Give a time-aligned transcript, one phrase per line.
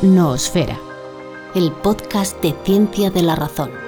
[0.00, 0.78] Noosfera,
[1.56, 3.87] el podcast de ciencia de la razón.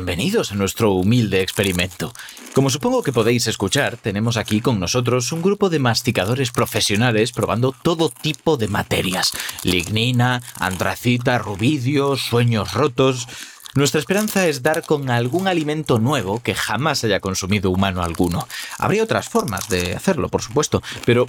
[0.00, 2.14] Bienvenidos a nuestro humilde experimento.
[2.54, 7.72] Como supongo que podéis escuchar, tenemos aquí con nosotros un grupo de masticadores profesionales probando
[7.72, 9.32] todo tipo de materias.
[9.62, 13.28] Lignina, antracita, rubidio, sueños rotos.
[13.74, 18.48] Nuestra esperanza es dar con algún alimento nuevo que jamás haya consumido humano alguno.
[18.78, 21.28] Habría otras formas de hacerlo, por supuesto, pero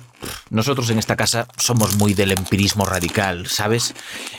[0.50, 3.94] nosotros en esta casa somos muy del empirismo radical, ¿sabes?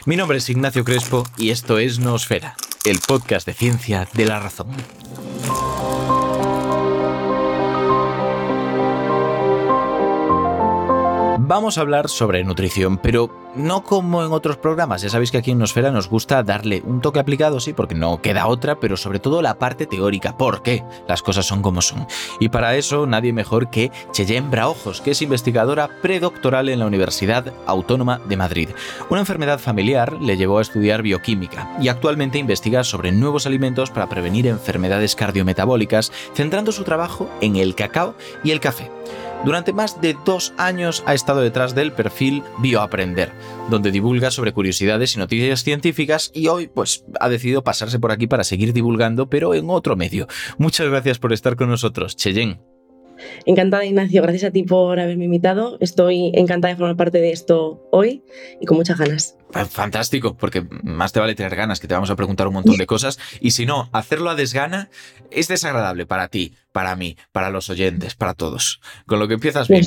[0.05, 4.41] Mi nombre es Ignacio Crespo y esto es Noosfera, el podcast de ciencia de la
[4.41, 4.69] razón.
[11.45, 15.03] Vamos a hablar sobre nutrición, pero no como en otros programas.
[15.03, 18.23] Ya sabéis que aquí en Nosfera nos gusta darle un toque aplicado, sí, porque no
[18.23, 20.37] queda otra, pero sobre todo la parte teórica.
[20.37, 20.85] ¿Por qué?
[21.09, 22.07] Las cosas son como son.
[22.39, 27.53] Y para eso nadie mejor que Cheyenne Braojos, que es investigadora predoctoral en la Universidad
[27.67, 28.69] Autónoma de Madrid.
[29.11, 34.09] Una enfermedad familiar le llevó a estudiar bioquímica y actualmente investiga sobre nuevos alimentos para
[34.09, 38.93] prevenir enfermedades cardiometabólicas, centrando su trabajo en el cacao y el café.
[39.45, 43.33] Durante más de dos años ha estado detrás del perfil Bioaprender,
[43.71, 48.29] donde divulga sobre curiosidades y noticias científicas y hoy pues ha decidido pasarse por aquí
[48.29, 50.29] para seguir divulgando, pero en otro medio.
[50.59, 52.72] Muchas gracias por estar con nosotros, Cheyenne.
[53.47, 54.23] Encantada, Ignacio.
[54.23, 55.79] Gracias a ti por haberme invitado.
[55.81, 58.23] Estoy encantada de formar parte de esto hoy
[58.61, 59.37] y con muchas ganas.
[59.69, 62.87] Fantástico, porque más te vale tener ganas, que te vamos a preguntar un montón de
[62.87, 63.19] cosas.
[63.41, 64.89] Y si no, hacerlo a desgana
[65.31, 68.81] es desagradable para ti, para mí, para los oyentes, para todos.
[69.07, 69.85] Con lo que empiezas bien.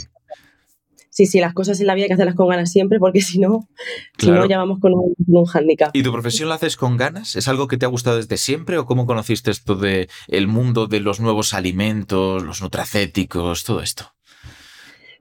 [1.16, 3.40] Sí, sí, las cosas en la vida hay que hacerlas con ganas siempre, porque si
[3.40, 3.70] no,
[4.18, 5.92] si no ya vamos con un, un handicap.
[5.94, 7.38] ¿Y tu profesión la haces con ganas?
[7.38, 10.88] ¿Es algo que te ha gustado desde siempre o cómo conociste esto de el mundo
[10.88, 14.12] de los nuevos alimentos, los nutracéticos, todo esto?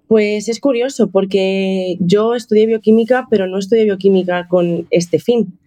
[0.08, 5.60] Pues es curioso porque yo estudié bioquímica, pero no estudié bioquímica con este fin.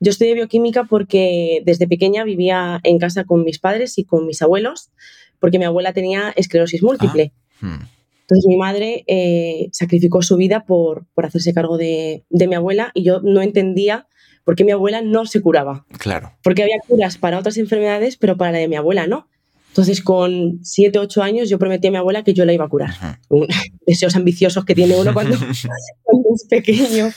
[0.00, 4.42] Yo estudié bioquímica porque desde pequeña vivía en casa con mis padres y con mis
[4.42, 4.90] abuelos,
[5.38, 7.32] porque mi abuela tenía esclerosis múltiple.
[7.62, 7.97] Ah, hmm.
[8.28, 12.90] Entonces mi madre eh, sacrificó su vida por, por hacerse cargo de, de, mi abuela
[12.92, 14.06] y yo no entendía
[14.44, 15.86] por qué mi abuela no se curaba.
[15.98, 16.34] Claro.
[16.42, 19.28] Porque había curas para otras enfermedades, pero para la de mi abuela no.
[19.68, 22.68] Entonces, con 7, 8 años, yo prometí a mi abuela que yo la iba a
[22.68, 22.90] curar.
[23.30, 23.70] Uh -huh.
[23.86, 25.36] Deseos ambiciosos que tiene uno cuando,
[26.02, 27.10] cuando es pequeño.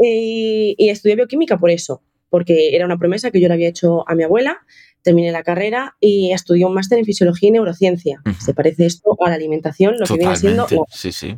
[0.00, 4.08] Y, y, estudié bioquímica por eso, porque era una promesa que yo le había hecho
[4.08, 4.58] a mi abuela.
[5.06, 8.20] Terminé la carrera y estudié un máster en fisiología y neurociencia.
[8.26, 8.40] Uh -huh.
[8.40, 10.40] Se parece esto a la alimentación, lo Totalmente.
[10.40, 10.82] que viene siendo.
[10.82, 10.86] No.
[10.90, 11.36] Sí, sí.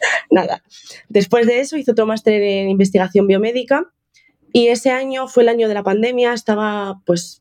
[0.30, 0.62] Nada.
[1.08, 3.90] Después de eso, hice otro máster en investigación biomédica.
[4.52, 6.34] Y ese año fue el año de la pandemia.
[6.34, 7.40] Estaba, pues,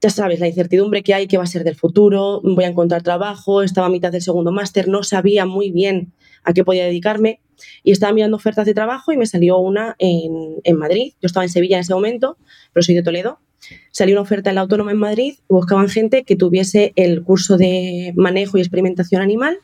[0.00, 3.02] ya sabes, la incertidumbre que hay, qué va a ser del futuro, voy a encontrar
[3.02, 6.12] trabajo, estaba a mitad del segundo máster, no sabía muy bien
[6.44, 7.40] a qué podía dedicarme
[7.82, 11.14] y estaba mirando ofertas de trabajo y me salió una en, en Madrid.
[11.20, 12.38] Yo estaba en Sevilla en ese momento,
[12.72, 13.40] pero soy de Toledo.
[13.90, 17.56] Salió una oferta en la Autónoma en Madrid y buscaban gente que tuviese el curso
[17.56, 19.58] de manejo y experimentación animal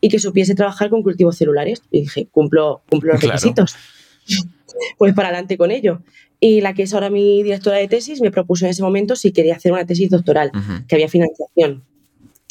[0.00, 1.82] y que supiese trabajar con cultivos celulares.
[1.90, 3.36] Y dije, cumplo, cumplo los Claro.
[3.36, 3.76] requisitos.
[4.98, 6.00] Pues para adelante con ello.
[6.38, 9.30] Y la que es ahora mi directora de tesis me propuso en ese momento si
[9.32, 10.86] quería hacer una tesis doctoral, Uh -huh.
[10.86, 11.82] que había financiación.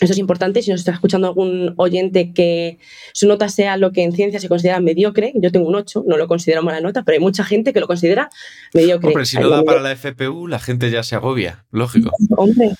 [0.02, 0.62] Eso es importante.
[0.62, 2.80] Si nos está escuchando algún oyente que
[3.14, 6.18] su nota sea lo que en ciencia se considera mediocre, yo tengo un 8, no
[6.18, 8.30] lo considero mala nota, pero hay mucha gente que lo considera
[8.74, 9.10] mediocre.
[9.10, 12.12] Hombre, si no da para la FPU, la gente ya se agobia, lógico.
[12.38, 12.72] Hombre,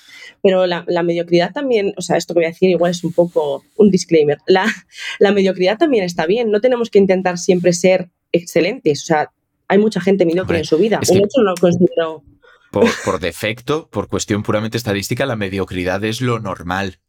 [0.42, 3.12] pero la, la, mediocridad también, o sea, esto que voy a decir igual es un
[3.12, 4.38] poco un disclaimer.
[4.46, 4.64] La,
[5.18, 6.50] la, mediocridad también está bien.
[6.50, 9.02] No tenemos que intentar siempre ser excelentes.
[9.02, 9.30] O sea,
[9.68, 10.98] hay mucha gente mediocre Hombre, en su vida.
[10.98, 12.24] Un que- 8 no lo considero.
[12.70, 17.00] Por, por defecto, por cuestión puramente estadística, la mediocridad es lo normal.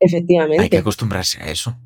[0.00, 0.62] Efectivamente.
[0.62, 1.76] Hay que acostumbrarse a eso.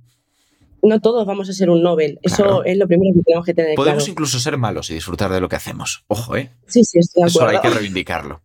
[0.82, 2.18] No todos vamos a ser un Nobel.
[2.22, 4.12] Eso es lo primero que tenemos que tener Podemos claro.
[4.12, 6.04] incluso ser malos y disfrutar de lo que hacemos.
[6.08, 6.50] Ojo, ¿eh?
[6.66, 7.62] Sí, sí, estoy de Eso hay acuerdo.
[7.74, 8.42] que reivindicarlo.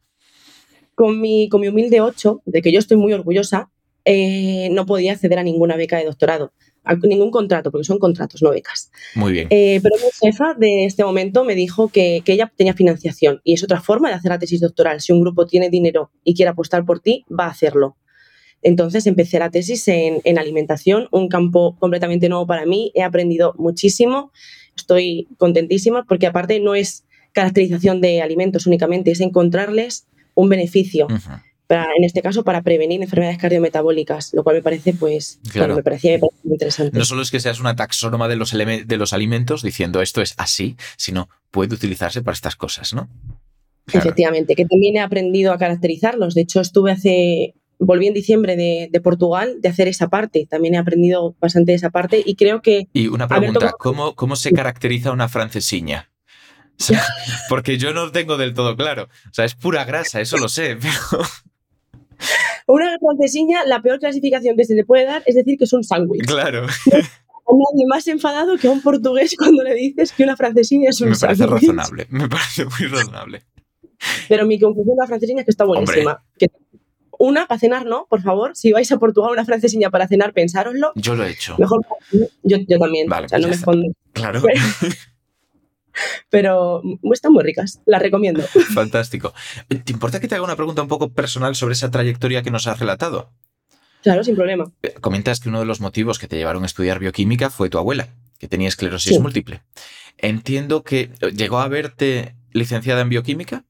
[0.93, 3.71] Con mi, con mi humilde 8, de que yo estoy muy orgullosa,
[4.05, 6.53] eh, no podía acceder a ninguna beca de doctorado,
[6.83, 8.91] a ningún contrato, porque son contratos, no becas.
[9.15, 9.47] Muy bien.
[9.49, 13.53] Eh, pero mi jefa de este momento me dijo que, que ella tenía financiación y
[13.53, 15.01] es otra forma de hacer la tesis doctoral.
[15.01, 17.97] Si un grupo tiene dinero y quiere apostar por ti, va a hacerlo.
[18.61, 22.91] Entonces empecé la tesis en, en alimentación, un campo completamente nuevo para mí.
[22.95, 24.31] He aprendido muchísimo,
[24.75, 31.07] estoy contentísima porque aparte no es caracterización de alimentos únicamente, es encontrarles un beneficio,
[31.67, 35.59] para, en este caso para prevenir enfermedades cardiometabólicas, lo cual me parece, pues, Claro.
[35.67, 36.97] bueno, me parecía, me parecía interesante.
[36.97, 40.33] No solo es que seas una taxónoma de los, de los alimentos diciendo esto es
[40.37, 43.09] así, sino puede utilizarse para estas cosas, ¿no?
[43.85, 44.05] Claro.
[44.05, 46.33] Efectivamente, que también he aprendido a caracterizarlos.
[46.35, 50.47] De hecho, estuve hace, volví en diciembre de, de Portugal de hacer esa parte.
[50.49, 54.35] También he aprendido bastante de esa parte y creo que Y una pregunta, ¿cómo, ¿cómo
[54.35, 56.09] se caracteriza una francesiña?
[56.79, 57.03] O sea,
[57.49, 59.03] porque yo no lo tengo del todo claro.
[59.29, 61.27] O sea, es pura grasa, eso lo sé, pero
[62.67, 65.83] una francesiña, la peor clasificación que se le puede dar es decir que es un
[65.83, 66.25] sándwich.
[66.25, 66.65] claro,
[67.49, 70.99] A nadie más enfadado que a un portugués cuando le dices que una francesiña es
[70.99, 71.61] un me parece sándwich.
[71.61, 73.43] razonable, me parece muy razonable.
[74.27, 76.21] Pero mi conclusión de la francesiña es que está buenísima.
[76.37, 76.47] Que
[77.19, 78.55] una, para cenar no, por favor.
[78.55, 80.91] Si vais a Portugal, una francesiña para cenar, pensároslo.
[80.95, 81.55] Yo lo he hecho.
[81.57, 81.85] Mejor
[82.43, 83.07] yo, yo también.
[83.09, 83.87] Vale, o sea, pues no me escondo.
[84.13, 84.41] Claro,
[86.29, 86.81] Pero
[87.13, 87.81] están muy ricas.
[87.85, 88.43] Las recomiendo.
[88.73, 89.33] fantástico.
[89.67, 92.67] ¿Te importa que te haga una pregunta un poco personal sobre esa trayectoria que nos
[92.67, 93.31] has relatado?
[94.03, 94.71] Claro, sin problema.
[94.83, 97.77] Eh, Comentas que uno de los motivos que te llevaron a estudiar bioquímica fue tu
[97.79, 99.19] abuela, que tenía esclerosis Sí.
[99.19, 99.63] múltiple.
[100.19, 103.65] Entiendo que eh, llegó a verte licenciada en bioquímica.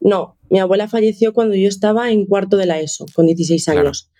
[0.00, 3.80] No, mi abuela falleció cuando yo estaba en cuarto de la ESO, con 16 Claro.
[3.80, 4.10] años.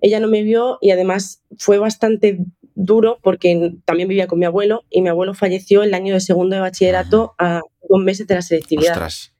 [0.00, 2.38] Ella no me vio y además fue bastante
[2.74, 6.54] duro porque también vivía con mi abuelo y mi abuelo falleció el año de segundo
[6.56, 8.92] de bachillerato a dos meses de la selectividad.
[8.92, 9.32] Ostras,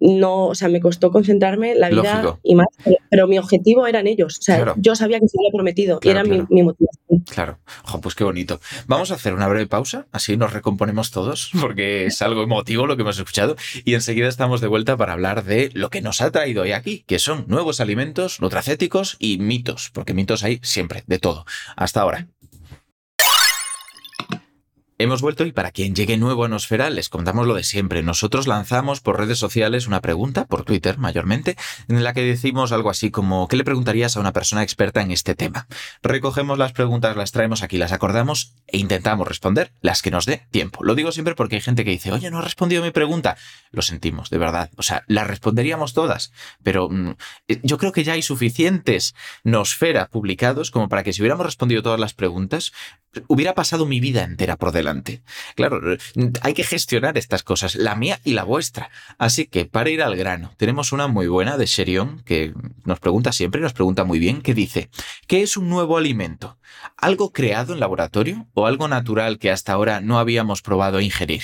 [0.00, 2.40] No, o sea, me costó concentrarme la vida Lógico.
[2.42, 4.38] y más, pero, pero mi objetivo eran ellos.
[4.38, 4.74] O sea, Claro.
[4.76, 6.46] yo sabía que se había prometido Claro, y era claro.
[6.50, 7.20] mi, mi motivación.
[7.30, 7.58] claro.
[7.84, 8.60] Ojo, pues qué bonito.
[8.86, 12.96] Vamos a hacer una breve pausa, así nos recomponemos todos, porque es algo emotivo lo
[12.96, 16.30] que hemos escuchado, y enseguida estamos de vuelta para hablar de lo que nos ha
[16.30, 21.18] traído hoy aquí, que son nuevos alimentos, nutracéticos y mitos, porque mitos hay siempre, de
[21.18, 21.46] todo.
[21.76, 22.28] Hasta ahora.
[24.96, 28.04] Hemos vuelto y para quien llegue nuevo a Nosfera les contamos lo de siempre.
[28.04, 31.56] Nosotros lanzamos por redes sociales una pregunta, por Twitter mayormente,
[31.88, 35.10] en la que decimos algo así como ¿qué le preguntarías a una persona experta en
[35.10, 35.66] este tema?
[36.04, 40.46] Recogemos las preguntas, las traemos aquí, las acordamos e intentamos responder las que nos dé
[40.52, 40.84] tiempo.
[40.84, 43.36] Lo digo siempre porque hay gente que dice, oye, no ha respondido mi pregunta.
[43.72, 44.70] Lo sentimos, de verdad.
[44.76, 46.32] O sea, las responderíamos todas,
[46.62, 47.16] pero mm,
[47.48, 51.82] eh, yo creo que ya hay suficientes Nosfera publicados como para que si hubiéramos respondido
[51.82, 52.72] todas las preguntas,
[53.26, 54.84] hubiera pasado mi vida entera por delante.
[55.54, 55.80] Claro,
[56.42, 58.90] hay que gestionar estas cosas, la mía y la vuestra.
[59.18, 62.52] Así que para ir al grano, tenemos una muy buena de Sherion que
[62.84, 64.90] nos pregunta siempre, nos pregunta muy bien, que dice,
[65.26, 66.58] ¿qué es un nuevo alimento?
[66.96, 71.42] ¿Algo creado en laboratorio o algo natural que hasta ahora no habíamos probado a ingerir?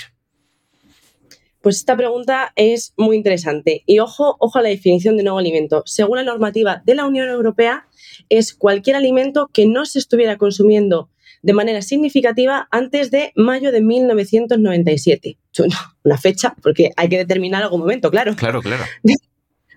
[1.60, 3.82] Pues esta pregunta es muy interesante.
[3.84, 5.82] Y ojo, ojo a la definición de nuevo alimento.
[5.84, 7.86] Según la normativa de la Unión Europea,
[8.30, 11.09] es cualquier alimento que no se estuviera consumiendo
[11.42, 15.38] de manera significativa antes de mayo de 1997.
[15.58, 18.34] Bueno, Una fecha, porque hay que determinar algún momento, claro.
[18.36, 18.84] Claro, claro.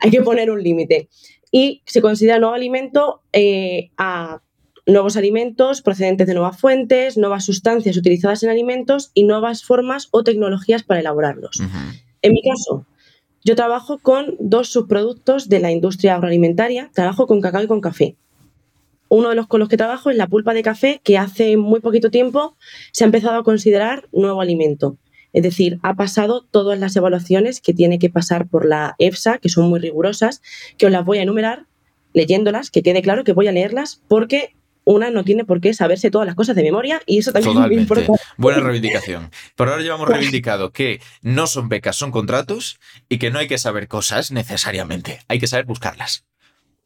[0.01, 1.08] Hay que poner un límite.
[1.50, 4.41] Y se considera nuevo alimento eh, a
[4.86, 10.24] nuevos alimentos procedentes de nuevas fuentes, nuevas sustancias utilizadas en alimentos y nuevas formas o
[10.24, 11.62] tecnologías para elaborarlos.
[12.22, 12.86] En mi caso,
[13.46, 16.89] yo trabajo con dos subproductos de la industria agroalimentaria.
[16.93, 18.15] Trabajo con cacao y con café.
[19.13, 21.82] Uno de los con los que trabajo es la pulpa de café, que hace muy
[21.82, 22.58] poquito tiempo
[22.91, 24.98] se ha empezado a considerar nuevo alimento.
[25.34, 29.50] Es decir, ha pasado todas las evaluaciones que tiene que pasar por la EFSA, que
[29.50, 30.41] son muy rigurosas,
[30.79, 31.67] que os las voy a enumerar
[32.13, 36.10] leyéndolas, que quede claro que voy a leerlas, porque una no tiene por qué saberse
[36.10, 37.82] todas las cosas de memoria y eso también me Totalmente.
[37.84, 38.24] importa.
[38.38, 39.29] Buena reivindicación.
[39.55, 42.79] Por ahora llevamos reivindicado que no son becas, son contratos
[43.10, 45.20] y que no hay que saber cosas necesariamente.
[45.27, 46.25] Hay que saber buscarlas.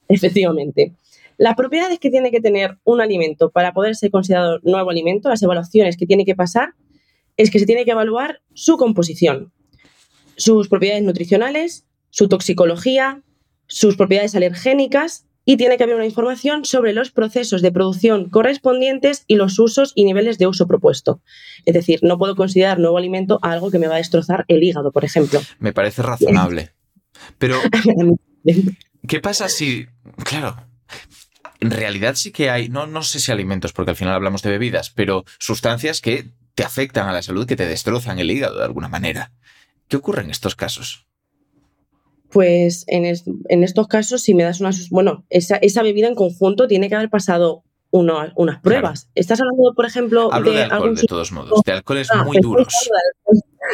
[0.10, 0.92] Efectivamente.
[1.38, 5.44] Las propiedades que tiene que tener un alimento para poder ser considerado nuevo alimento, las
[5.44, 6.74] evaluaciones que tiene que pasar,
[7.38, 9.54] es que se tiene que evaluar su composición,
[10.36, 13.22] sus propiedades nutricionales, su toxicología,
[13.68, 19.24] sus propiedades alergénicas y tiene que haber una información sobre los procesos de producción correspondientes
[19.28, 21.22] y los usos y niveles de uso propuesto.
[21.66, 24.92] Es decir, no puedo considerar nuevo alimento algo que me va a destrozar el hígado,
[24.92, 25.40] por ejemplo.
[25.60, 26.72] Me parece razonable.
[27.38, 27.60] Pero,
[29.08, 29.86] ¿qué pasa si...
[30.26, 30.58] Claro.
[31.60, 34.52] En realidad sí que hay, no, no sé si alimentos, porque al final hablamos de
[34.52, 38.66] bebidas, pero sustancias que te afectan a la salud, que te destrozan el hígado de
[38.66, 39.32] alguna manera.
[39.88, 41.06] ¿Qué ocurre en estos casos?
[42.30, 43.06] Pues en,
[43.64, 44.72] estos casos, si me das una...
[44.90, 49.10] Bueno, esa, bebida en conjunto tiene que haber pasado unas pruebas.
[49.16, 52.68] ¿Estás hablando, por ejemplo, de, alcohol, de todos modos, de alcoholes ah, muy duros.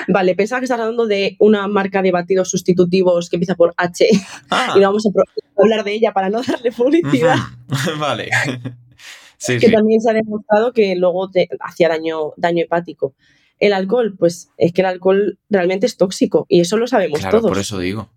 [0.08, 4.08] Vale, pensaba que estás hablando de una marca de batidos sustitutivos que empieza por H
[4.50, 4.74] ah.
[4.76, 7.36] y no vamos a hablar de ella para no darle publicidad.
[8.00, 8.30] Vale.
[9.60, 13.14] que también se ha demostrado que luego te hacía daño, daño hepático.
[13.60, 17.40] El alcohol, pues es que el alcohol realmente es tóxico y eso lo sabemos claro,
[17.40, 17.52] todos.
[17.52, 18.10] Por eso digo.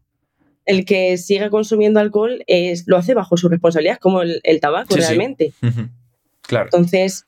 [0.65, 5.53] El que siga consumiendo alcohol es, lo hace bajo su responsabilidad, como el, tabaco realmente.
[6.43, 6.67] Claro.
[6.67, 7.27] Entonces,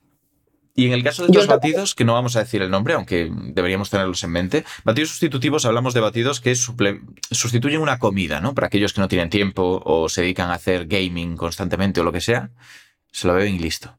[0.79, 3.33] y en el caso de estos batidos, que no vamos a decir el nombre, aunque
[3.33, 8.55] deberíamos tenerlos en mente, batidos sustitutivos, hablamos de batidos que sustituyen una comida, ¿no?
[8.55, 12.13] Para aquellos que no tienen tiempo o se dedican a hacer gaming constantemente o lo
[12.13, 12.53] que sea,
[13.11, 13.99] se lo beben y listo.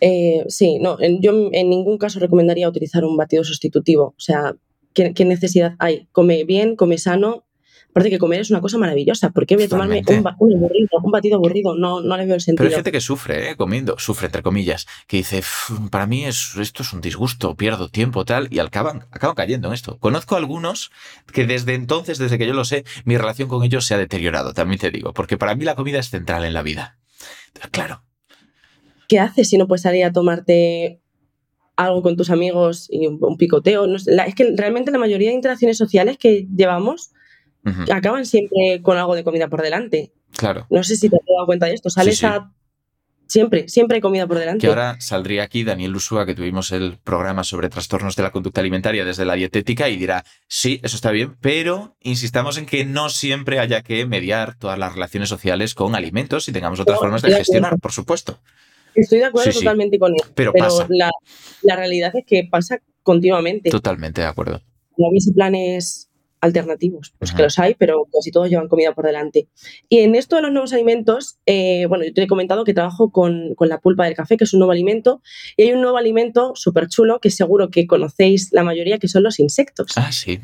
[0.00, 4.14] Eh, sí, no, yo en ningún caso recomendaría utilizar un batido sustitutivo.
[4.16, 4.54] O sea,
[4.94, 6.06] ¿qué, necesidad hay?
[6.12, 7.47] Come bien, come sano
[7.98, 9.30] Aparte que comer es una cosa maravillosa.
[9.30, 10.24] ¿Por qué voy a tomarme un,
[11.02, 11.74] un, batido aburrido?
[11.74, 12.62] No, no le veo el sentido.
[12.62, 13.56] Pero hay gente que sufre, ¿eh?
[13.56, 15.42] comiendo, sufre entre comillas, que dice,
[15.90, 19.74] para mí es, esto es un disgusto, pierdo tiempo, tal, y acaban, acaban cayendo en
[19.74, 19.98] esto.
[19.98, 20.92] Conozco algunos
[21.32, 24.52] que desde entonces, desde que yo lo sé, mi relación con ellos se ha deteriorado,
[24.52, 26.98] también te digo, porque para mí la comida es central en la vida.
[27.72, 28.04] claro.
[29.08, 31.00] ¿Qué haces si no puedes salir a tomarte
[31.74, 33.86] algo con tus amigos y un, picoteo?
[33.96, 37.10] es que realmente la mayoría de interacciones sociales que llevamos
[37.92, 40.12] acaban siempre con algo de comida por delante.
[40.36, 40.66] Claro.
[40.70, 41.90] No sé si te has dado cuenta de esto.
[41.90, 42.52] Sales a.
[43.26, 44.62] Siempre, siempre hay comida por delante.
[44.62, 48.62] Que ahora saldría aquí Daniel Lusúa, que tuvimos el programa sobre trastornos de la conducta
[48.62, 53.10] alimentaria desde la dietética, y dirá: Sí, eso está bien, pero insistamos en que no
[53.10, 57.34] siempre haya que mediar todas las relaciones sociales con alimentos y tengamos otras formas de
[57.34, 58.40] gestionar, por supuesto.
[58.94, 60.20] Estoy de acuerdo totalmente con él.
[60.34, 60.52] Pero,
[60.88, 61.10] La,
[61.62, 63.70] la, realidad es que pasa continuamente.
[63.70, 64.62] Totalmente de acuerdo.
[64.96, 66.07] No hubiese planes
[66.40, 69.48] alternativos, pues que los hay, pero casi todos llevan comida por delante.
[69.88, 73.10] Y en esto de los nuevos alimentos, eh, bueno, yo te he comentado que trabajo
[73.10, 75.22] con, la pulpa del café, que es un nuevo alimento,
[75.56, 79.22] y hay un nuevo alimento súper chulo que seguro que conocéis la mayoría, que son
[79.22, 79.92] los insectos.
[79.96, 80.40] Ah, sí.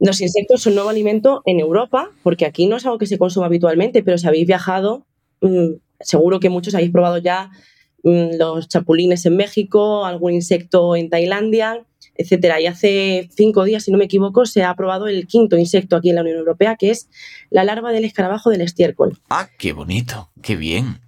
[0.00, 3.18] Los insectos son un nuevo alimento en Europa, porque aquí no es algo que se
[3.18, 5.06] consuma habitualmente, pero si habéis viajado,
[5.42, 7.50] mm, seguro que muchos habéis probado ya
[8.02, 11.84] mm, los chapulines en México, algún insecto en Tailandia
[12.16, 12.60] etcétera.
[12.60, 16.10] Y hace cinco días, si no me equivoco, se ha aprobado el quinto insecto aquí
[16.10, 17.08] en la Unión Europea, que es
[17.50, 19.18] la larva del escarabajo del estiércol.
[19.30, 21.00] Ah, qué bonito, qué bien.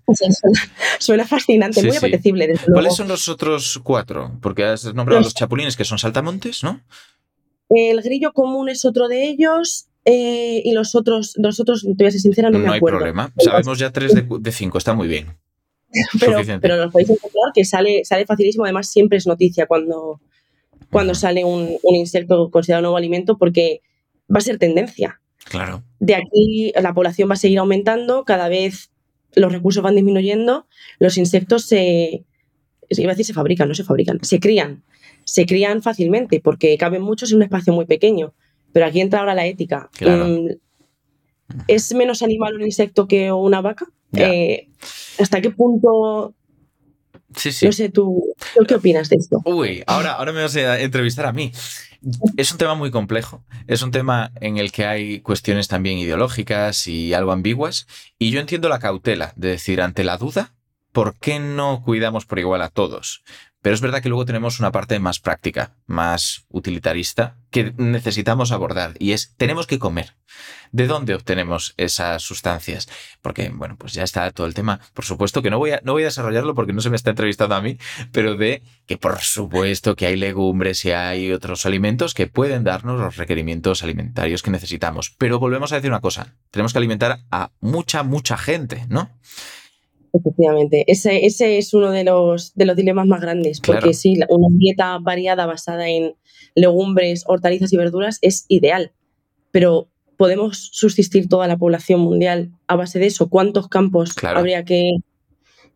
[0.99, 2.55] suena, fascinante, muy apetecible.
[2.73, 4.33] ¿Cuáles son los otros cuatro?
[4.41, 6.81] Porque has nombrado los, chapulines, que son saltamontes, ¿no?
[7.71, 9.87] El grillo común es otro de ellos.
[10.07, 12.99] Eh, y los otros, los otros, te voy a ser sincera, no, me acuerdo.
[12.99, 13.33] No hay problema.
[13.39, 15.29] Sabemos ya tres de, cinco, está muy bien.
[16.21, 18.65] pero, pero los podéis encontrar que sale, sale facilísimo.
[18.65, 20.21] Además, siempre es noticia cuando,
[20.91, 23.81] cuando sale un, insecto considerado nuevo alimento porque
[24.33, 25.21] va a ser tendencia.
[25.45, 25.83] Claro.
[26.01, 28.91] De aquí la población va a seguir aumentando, cada vez
[29.35, 30.67] los recursos van disminuyendo,
[30.99, 32.25] los insectos se,
[32.89, 34.83] iba a decir se fabrican, no se fabrican, se crían.
[35.25, 38.35] Se crían fácilmente porque caben muchos en un espacio muy pequeño.
[38.73, 39.89] Pero aquí entra ahora la ética.
[40.01, 40.49] Mm,
[41.69, 43.87] ¿Es menos animal un insecto que una vaca?
[44.13, 44.69] Eh,
[45.19, 46.35] ¿Hasta qué punto
[47.37, 47.67] Sí, sí.
[47.67, 48.35] No sé, ¿tú,
[48.67, 49.41] qué opinas de esto?
[49.45, 51.53] Uy, ahora, ahora me vas a entrevistar a mí.
[52.37, 53.45] Es un tema muy complejo.
[53.67, 57.87] Es un tema en el que hay cuestiones también ideológicas y algo ambiguas.
[58.19, 60.55] Y yo entiendo la cautela de decir, ante la duda,
[60.93, 63.25] ¿por qué no cuidamos por igual a todos?
[63.65, 68.93] Pero es verdad que luego tenemos una parte más práctica, más utilitarista, que necesitamos abordar
[68.99, 70.17] y es, tenemos que comer.
[70.71, 72.91] ¿De dónde obtenemos esas sustancias?
[73.23, 74.81] Porque, bueno, pues ya está todo el tema.
[74.93, 77.09] Por supuesto que no voy a, no voy a desarrollarlo porque no se me está
[77.09, 77.79] entrevistando a mí,
[78.13, 83.01] pero de que por supuesto que hay legumbres y hay otros alimentos que pueden darnos
[83.01, 85.15] los requerimientos alimentarios que necesitamos.
[85.17, 89.11] Pero volvemos a decir una cosa, tenemos que alimentar a mucha, mucha gente, ¿no?
[90.17, 94.47] Efectivamente, ese, ese es uno de los, de los dilemas más grandes, porque sí, una
[94.53, 96.15] dieta variada basada en
[96.55, 98.93] legumbres, hortalizas y verduras es ideal,
[99.51, 103.29] pero ¿podemos subsistir toda la población mundial a base de eso?
[103.29, 104.89] ¿Cuántos campos habría que,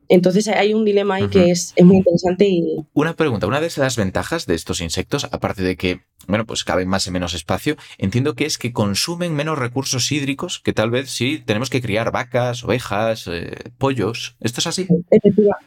[0.09, 2.77] entonces hay un dilema ahí que es, muy interesante y...
[2.95, 6.89] Una pregunta, una de las ventajas de estos insectos, aparte de que, bueno, pues caben
[6.89, 11.11] más en menos espacio, entiendo que es que consumen menos recursos hídricos que tal vez
[11.11, 14.37] si tenemos que criar vacas, ovejas, eh, pollos.
[14.41, 14.87] ¿Esto es así?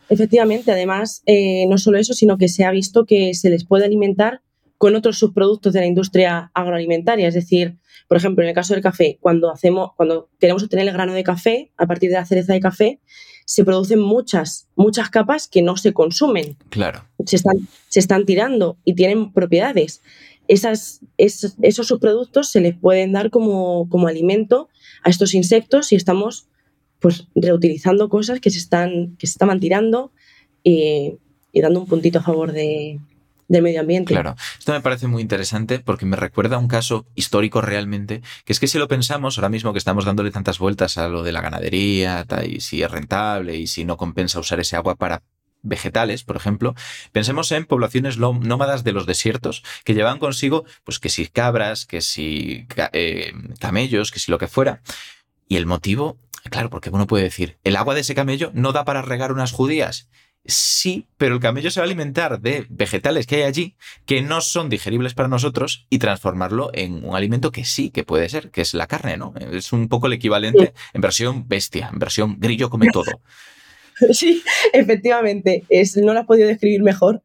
[0.09, 3.85] efectivamente, además, eh, no solo eso, sino que se ha visto que se les puede
[3.85, 4.41] alimentar
[4.77, 7.27] con otros subproductos de la industria agroalimentaria.
[7.27, 10.93] Es decir, por ejemplo, en el caso del café, cuando, hacemos, cuando queremos obtener el
[10.93, 12.99] grano de café a partir de la cereza de café,
[13.51, 16.55] se producen muchas, muchas capas que no se consumen.
[16.69, 17.03] Claro.
[17.25, 20.01] Se están, se están tirando y tienen propiedades.
[20.47, 24.69] Esas, esos subproductos se les pueden dar como, como alimento
[25.03, 26.47] a estos insectos y estamos
[26.99, 30.13] pues reutilizando cosas que se están que se estaban tirando
[30.63, 31.17] y,
[31.53, 33.01] dando un puntito a favor de,
[33.51, 34.13] del medio ambiente.
[34.13, 38.53] Claro, esto me parece muy interesante porque me recuerda a un caso histórico realmente, que
[38.53, 41.33] es que si lo pensamos ahora mismo que estamos dándole tantas vueltas a lo de
[41.33, 45.21] la ganadería, y si es rentable y si no compensa usar ese agua para
[45.63, 46.75] vegetales, por ejemplo,
[47.11, 51.99] pensemos en poblaciones nómadas de los desiertos que llevan consigo, pues que si cabras, que
[51.99, 54.81] si eh, camellos, que si lo que fuera.
[55.49, 56.17] Y el motivo
[56.49, 59.51] Claro, porque uno puede decir, ¿el agua de ese camello no da para regar unas
[59.51, 60.09] judías?
[60.43, 64.41] Sí, pero el camello se va a alimentar de vegetales que hay allí que no
[64.41, 68.61] son digeribles para nosotros y transformarlo en un alimento que sí que puede ser, que
[68.61, 69.33] es la carne, ¿no?
[69.39, 73.21] Es un poco el equivalente en versión bestia, en versión grillo come todo.
[74.11, 74.43] Sí,
[74.73, 77.21] efectivamente, es, no lo has podido describir mejor,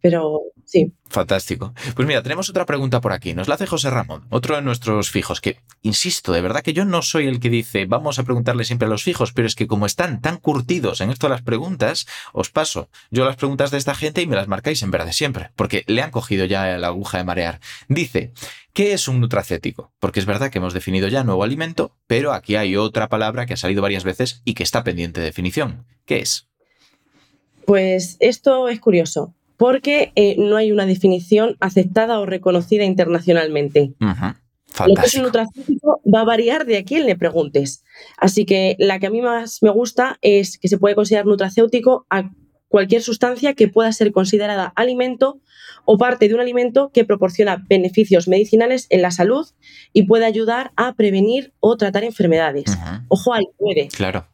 [0.00, 0.92] pero sí.
[1.08, 1.72] Fantástico.
[1.96, 3.32] Pues mira, tenemos otra pregunta por aquí.
[3.32, 6.84] Nos la hace José Ramón, otro de nuestros fijos, que, insisto, de verdad que yo
[6.84, 9.66] no soy el que dice vamos a preguntarle siempre a los fijos, pero es que
[9.66, 13.78] como están tan curtidos en esto de las preguntas, os paso yo las preguntas de
[13.78, 16.88] esta gente y me las marcáis en verde siempre, porque le han cogido ya la
[16.88, 17.60] aguja de marear.
[17.88, 18.32] Dice,
[18.74, 19.92] ¿qué es un nutracético?
[19.98, 23.54] Porque es verdad que hemos definido ya nuevo alimento, pero aquí hay otra palabra que
[23.54, 25.86] ha salido varias veces y que está pendiente de definición.
[26.04, 26.48] ¿Qué es?
[27.64, 33.92] Pues esto es curioso porque eh, no hay una definición aceptada o reconocida internacionalmente.
[34.00, 37.82] Lo que es un nutracéutico va a variar de a quién le preguntes.
[38.16, 42.06] Así que la que a mí más me gusta es que se puede considerar nutracéutico
[42.08, 42.30] a
[42.68, 45.40] cualquier sustancia que pueda ser considerada alimento
[45.84, 49.48] o parte de un alimento que proporciona beneficios medicinales en la salud
[49.92, 52.78] y puede ayudar a prevenir o tratar enfermedades.
[53.08, 53.88] Ojo, ahí puede.
[53.88, 54.28] Claro.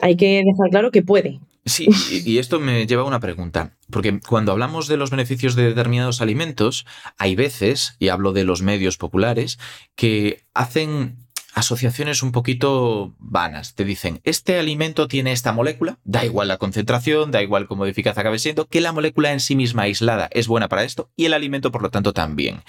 [0.00, 1.40] Hay que dejar claro que puede.
[1.68, 1.88] Sí,
[2.24, 6.20] y esto me lleva a una pregunta, porque cuando hablamos de los beneficios de determinados
[6.20, 6.86] alimentos,
[7.18, 9.58] hay veces, y hablo de los medios populares,
[9.94, 13.74] que hacen asociaciones un poquito vanas.
[13.74, 18.16] Te dicen, este alimento tiene esta molécula, da igual la concentración, da igual cómo eficaz
[18.16, 21.34] acabe siendo, que la molécula en sí misma aislada es buena para esto y el
[21.34, 22.62] alimento, por lo tanto, también.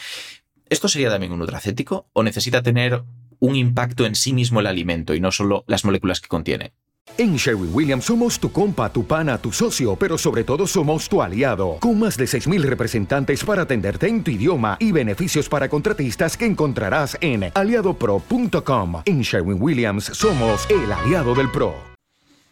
[0.70, 3.04] ¿Esto sería también un nutracético o necesita tener
[3.40, 6.74] un impacto en sí mismo el alimento y no solo las moléculas que contiene?
[7.18, 11.22] En Sherwin Williams somos tu compa, tu pana, tu socio, pero sobre todo somos tu
[11.22, 16.38] aliado, con más de 6.000 representantes para atenderte en tu idioma y beneficios para contratistas
[16.38, 19.02] que encontrarás en aliadopro.com.
[19.06, 21.74] En Sherwin Williams somos el aliado del PRO.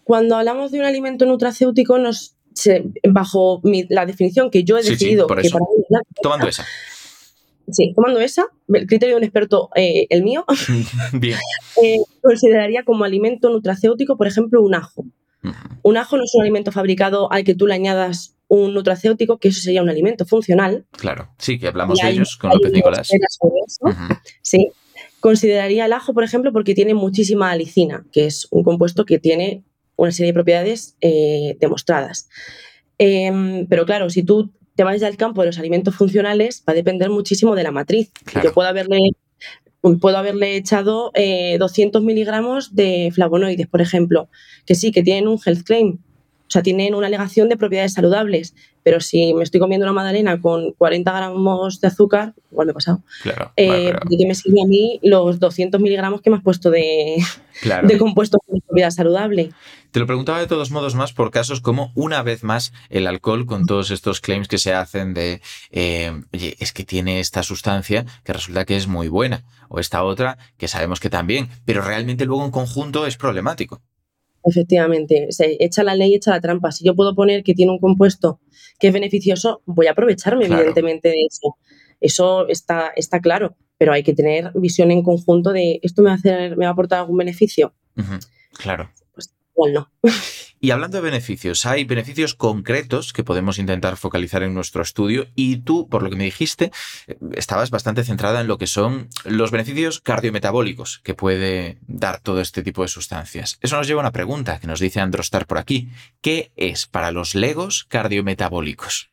[0.04, 2.38] Cuando hablamos de un alimento nutracéutico, nos,
[3.10, 5.66] bajo la definición que yo he decidido que para
[6.22, 6.66] Tomando esa.
[7.70, 10.46] Sí, tomando esa, el criterio de un experto, eh, el mío,
[11.14, 11.38] Bien.
[11.84, 15.06] Eh, consideraría como alimento nutracéutico, por ejemplo, un ajo.
[15.82, 19.50] Un ajo no es un alimento fabricado al que tú le añadas un nutracéutico, que
[19.50, 20.86] eso sería un alimento funcional.
[20.92, 23.10] Claro, sí, que hablamos de ellos con López Nicolás.
[24.42, 24.70] Sí,
[25.22, 29.64] consideraría el ajo, por ejemplo, porque tiene muchísima alicina, que es un compuesto que tiene
[29.96, 32.30] una serie de propiedades eh, demostradas.
[32.98, 36.76] Em, pero claro, si tú te vais al campo de los alimentos funcionales, va a
[36.76, 38.12] depender muchísimo de la matriz.
[38.44, 38.98] Yo puedo haberle,
[39.82, 44.30] puedo haberle echado 200 eh, miligramos de flavonoides, por ejemplo,
[44.66, 46.00] que sí, que tienen un health claim,
[46.48, 50.40] o sea, tienen una alegación de propiedades saludables, pero si me estoy comiendo una magdalena
[50.40, 53.04] con 40 gramos de azúcar, igual me he pasado.
[53.22, 53.52] Claro.
[53.58, 57.18] Eh, ¿De qué me sirve a mí los 200 miligramos que me has puesto de,
[57.84, 59.50] de compuestos con propiedad saludable?
[59.92, 63.46] Te lo preguntaba de todos modos más por casos como, una vez más, el alcohol
[63.46, 68.06] con todos estos claims que se hacen de, eh, oye, es que tiene esta sustancia
[68.24, 72.24] que resulta que es muy buena, o esta otra que sabemos que también, pero realmente
[72.24, 73.82] luego en conjunto es problemático.
[74.50, 76.72] Efectivamente, se echa la ley, echa la trampa.
[76.72, 78.40] Si yo puedo poner que tiene un compuesto
[78.80, 81.58] que es beneficioso, voy a aprovecharme evidentemente de eso.
[82.00, 86.14] Eso está, está claro, pero hay que tener visión en conjunto de esto me va
[86.14, 87.74] a, hacer, me va a aportar algún beneficio.
[88.54, 88.90] Claro.
[89.14, 89.92] Pues igual no.
[90.60, 95.58] Y hablando de beneficios, hay beneficios concretos que podemos intentar focalizar en nuestro estudio y
[95.58, 96.72] tú, por lo que me dijiste,
[97.08, 102.42] eh, estabas bastante centrada en lo que son los beneficios cardiometabólicos que puede dar todo
[102.42, 103.60] este tipo de sustancias.
[103.62, 105.90] Eso nos lleva a una pregunta que nos dice Androstar por aquí.
[106.22, 109.12] ¿Qué es para los legos cardiometabólicos?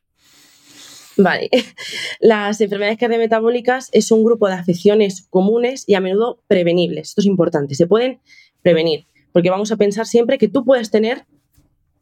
[1.17, 1.49] Vale,
[2.19, 7.09] las enfermedades cardiometabólicas es un grupo de afecciones comunes y a menudo prevenibles.
[7.09, 8.19] Esto es importante, se pueden
[8.63, 11.25] prevenir, porque vamos a pensar siempre que tú puedes tener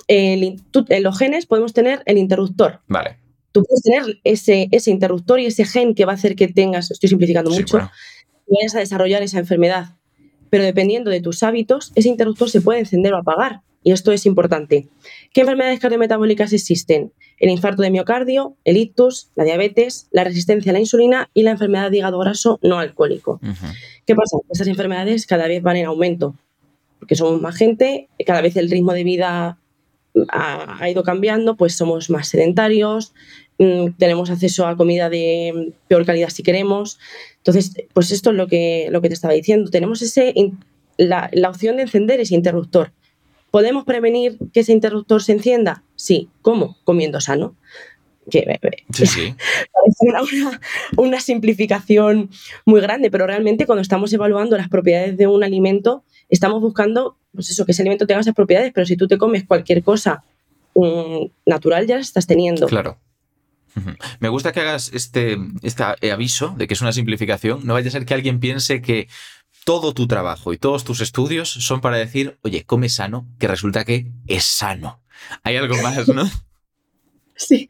[0.07, 2.81] en los genes podemos tener el interruptor.
[2.87, 3.17] Vale.
[3.51, 6.89] Tú puedes tener ese, ese interruptor y ese gen que va a hacer que tengas,
[6.91, 9.95] estoy simplificando mucho, vayas a desarrollar esa enfermedad.
[10.53, 13.61] pero dependiendo de tus hábitos, ese interruptor se puede encender o apagar.
[13.81, 14.87] Y esto es importante.
[15.33, 17.11] ¿Qué enfermedades cardiometabólicas existen?
[17.39, 21.49] El infarto de miocardio, el ictus, la diabetes, la resistencia a la insulina y la
[21.49, 23.41] enfermedad de hígado graso no alcohólico.
[24.05, 24.37] ¿Qué pasa?
[24.51, 26.35] Estas enfermedades cada vez van en aumento,
[26.99, 29.57] porque somos más gente, cada vez el ritmo de vida
[30.29, 33.13] ha, ido cambiando, pues somos más sedentarios,
[33.57, 36.99] mm, tenemos acceso a comida de peor calidad si queremos.
[37.37, 39.69] Entonces, pues esto es lo que, lo que te estaba diciendo.
[39.69, 40.33] Tenemos ese,
[40.97, 42.91] la, la opción de encender ese interruptor.
[43.51, 45.83] ¿Podemos prevenir que ese interruptor se encienda?
[45.95, 46.29] Sí.
[46.41, 46.77] ¿Cómo?
[46.83, 47.55] Comiendo sano.
[48.29, 48.59] Que,
[48.93, 49.35] sí, sí.
[49.73, 50.59] parece una,
[50.97, 52.29] una, simplificación
[52.65, 57.49] muy grande, pero realmente cuando estamos evaluando las propiedades de un alimento, estamos buscando pues
[57.49, 60.23] eso, que ese alimento tenga esas propiedades, pero si tú te comes cualquier cosa
[60.75, 62.67] mm, natural, ya las estás teniendo.
[62.67, 62.99] Claro.
[64.19, 67.65] Me gusta que hagas este, este aviso de que es una simplificación.
[67.65, 69.07] No vaya a ser que alguien piense que
[69.65, 73.83] todo tu trabajo y todos tus estudios son para decir, oye, come sano, que resulta
[73.83, 75.01] que es sano.
[75.41, 76.29] Hay algo más, ¿no?
[77.35, 77.69] Sí.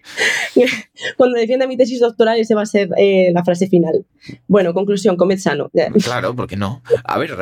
[1.18, 4.06] Cuando defienda mi tesis doctoral, esa va a ser eh, la frase final.
[4.48, 5.72] Bueno, conclusión, comed sano.
[6.04, 6.82] Claro, porque no.
[7.04, 7.36] A ver,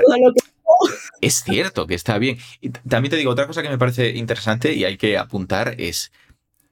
[1.22, 2.38] es cierto que está bien.
[2.60, 6.12] Y también te digo, otra cosa que me parece interesante y hay que apuntar es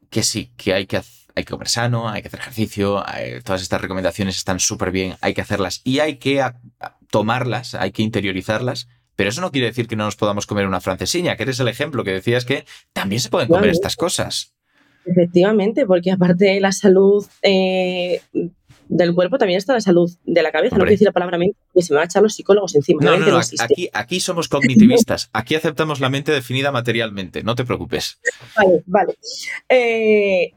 [0.09, 0.97] que sí, que hay que,
[1.35, 3.03] hay que comer sano, hay que hacer ejercicio,
[3.43, 6.43] todas estas recomendaciones están súper bien, hay que hacerlas y hay que
[7.09, 8.87] tomarlas, hay que interiorizarlas.
[9.15, 11.67] Pero eso no quiere decir que no nos podamos comer una francesiña, que eres el
[11.67, 14.53] ejemplo que decías que también se pueden comer estas cosas.
[15.05, 18.21] Efectivamente, porque aparte de la salud eh,
[18.89, 20.75] del cuerpo también está la salud de la cabeza.
[20.75, 23.01] No quiero decir la palabra mente, porque se me van a echar los psicólogos encima.
[23.01, 25.29] No, no, no, aquí, aquí somos cognitivistas.
[25.31, 27.43] Aquí aceptamos la mente definida materialmente.
[27.43, 28.19] No te preocupes.
[28.57, 29.17] Vale, vale.
[29.69, 30.53] Eh,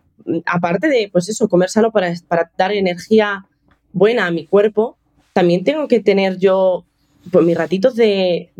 [0.47, 3.47] aparte de, pues eso, comer sano para, para dar energía
[3.93, 4.97] buena a mi cuerpo,
[5.35, 6.87] también tengo que tener yo
[7.31, 8.51] pues, mis ratitos de,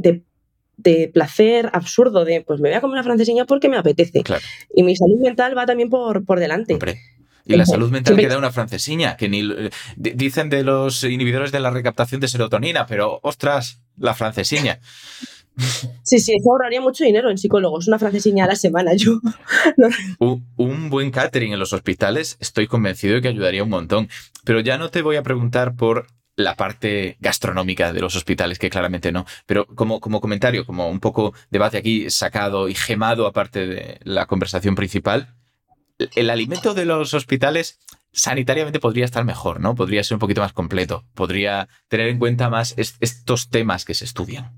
[1.13, 4.23] placer absurdo, de pues me voy a comer una francesilla porque me apetece.
[4.75, 6.79] Y mi salud mental va también por, por delante.
[7.45, 9.43] Y la salud mental queda una francesilla, que ni
[9.97, 14.81] dicen de los inhibidores de la recaptación de serotonina, pero ostras, la francesilla.
[16.03, 18.95] Sí, sí, eso ahorraría mucho dinero en psicólogos, una francesilla a la semana.
[18.95, 19.21] Yo.
[20.57, 24.09] un, buen catering en los hospitales, estoy convencido de que ayudaría un montón.
[24.45, 28.71] Pero ya no te voy a preguntar por la parte gastronómica de los hospitales, que
[28.71, 29.27] claramente no.
[29.47, 34.27] Pero como, como comentario, como un poco debate aquí sacado y gemado aparte de la
[34.27, 35.35] conversación principal,
[36.15, 37.79] el alimento de los hospitales
[38.13, 39.75] sanitariamente podría estar mejor, ¿no?
[39.75, 44.05] Podría ser un poquito más completo, podría tener en cuenta más estos temas que se
[44.05, 44.53] estudian.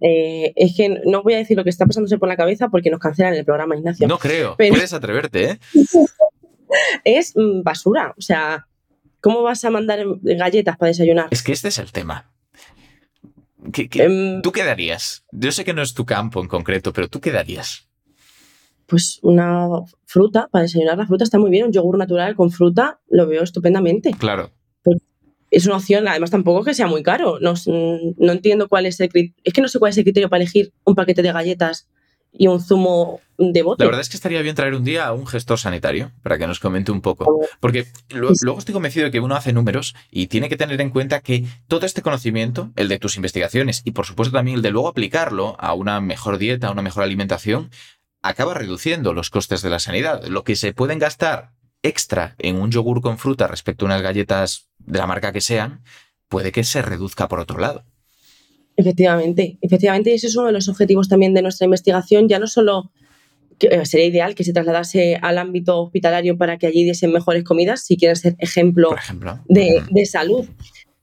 [0.00, 2.90] Eh, es que no voy a decir lo que está pasándose por la cabeza porque
[2.90, 4.06] nos cancelan el programa, Ignacio.
[4.06, 5.58] No creo, puedes atreverte, ¿eh?
[7.04, 8.66] es mm, basura, o sea,
[9.20, 11.28] ¿cómo vas a mandar galletas para desayunar?
[11.30, 12.32] Es que este es el tema.
[13.74, 15.24] Em, ¿Tú qué darías?
[15.30, 17.88] Yo sé que no es tu campo en concreto, pero ¿tú qué darías?
[18.86, 19.68] Pues una
[20.04, 23.42] fruta, para desayunar la fruta está muy bien, un yogur natural con fruta lo veo
[23.42, 24.12] estupendamente.
[24.18, 24.50] Claro.
[24.82, 24.98] Pues
[25.50, 27.38] es una opción, además tampoco que sea muy caro.
[27.40, 29.10] No, no entiendo cuál es el
[29.44, 31.88] es que no sé cuál es el criterio para elegir un paquete de galletas
[32.32, 33.84] y un zumo de bote.
[33.84, 36.46] La verdad es que estaría bien traer un día a un gestor sanitario para que
[36.46, 37.40] nos comente un poco.
[37.60, 41.20] Porque luego estoy convencido de que uno hace números y tiene que tener en cuenta
[41.20, 44.88] que todo este conocimiento, el de tus investigaciones y por supuesto también el de luego
[44.88, 47.70] aplicarlo a una mejor dieta, a una mejor alimentación,
[48.22, 50.24] acaba reduciendo los costes de la sanidad.
[50.26, 54.68] Lo que se pueden gastar extra en un yogur con fruta respecto a unas galletas
[54.78, 55.82] de la marca que sean,
[56.28, 57.84] puede que se reduzca por otro lado.
[58.76, 62.90] Efectivamente, efectivamente, ese es uno de los objetivos también de nuestra investigación, ya no solo
[63.60, 67.84] eh, sería ideal que se trasladase al ámbito hospitalario para que allí diesen mejores comidas,
[67.84, 68.94] si quieren ser ejemplo,
[69.48, 70.48] De, de, salud.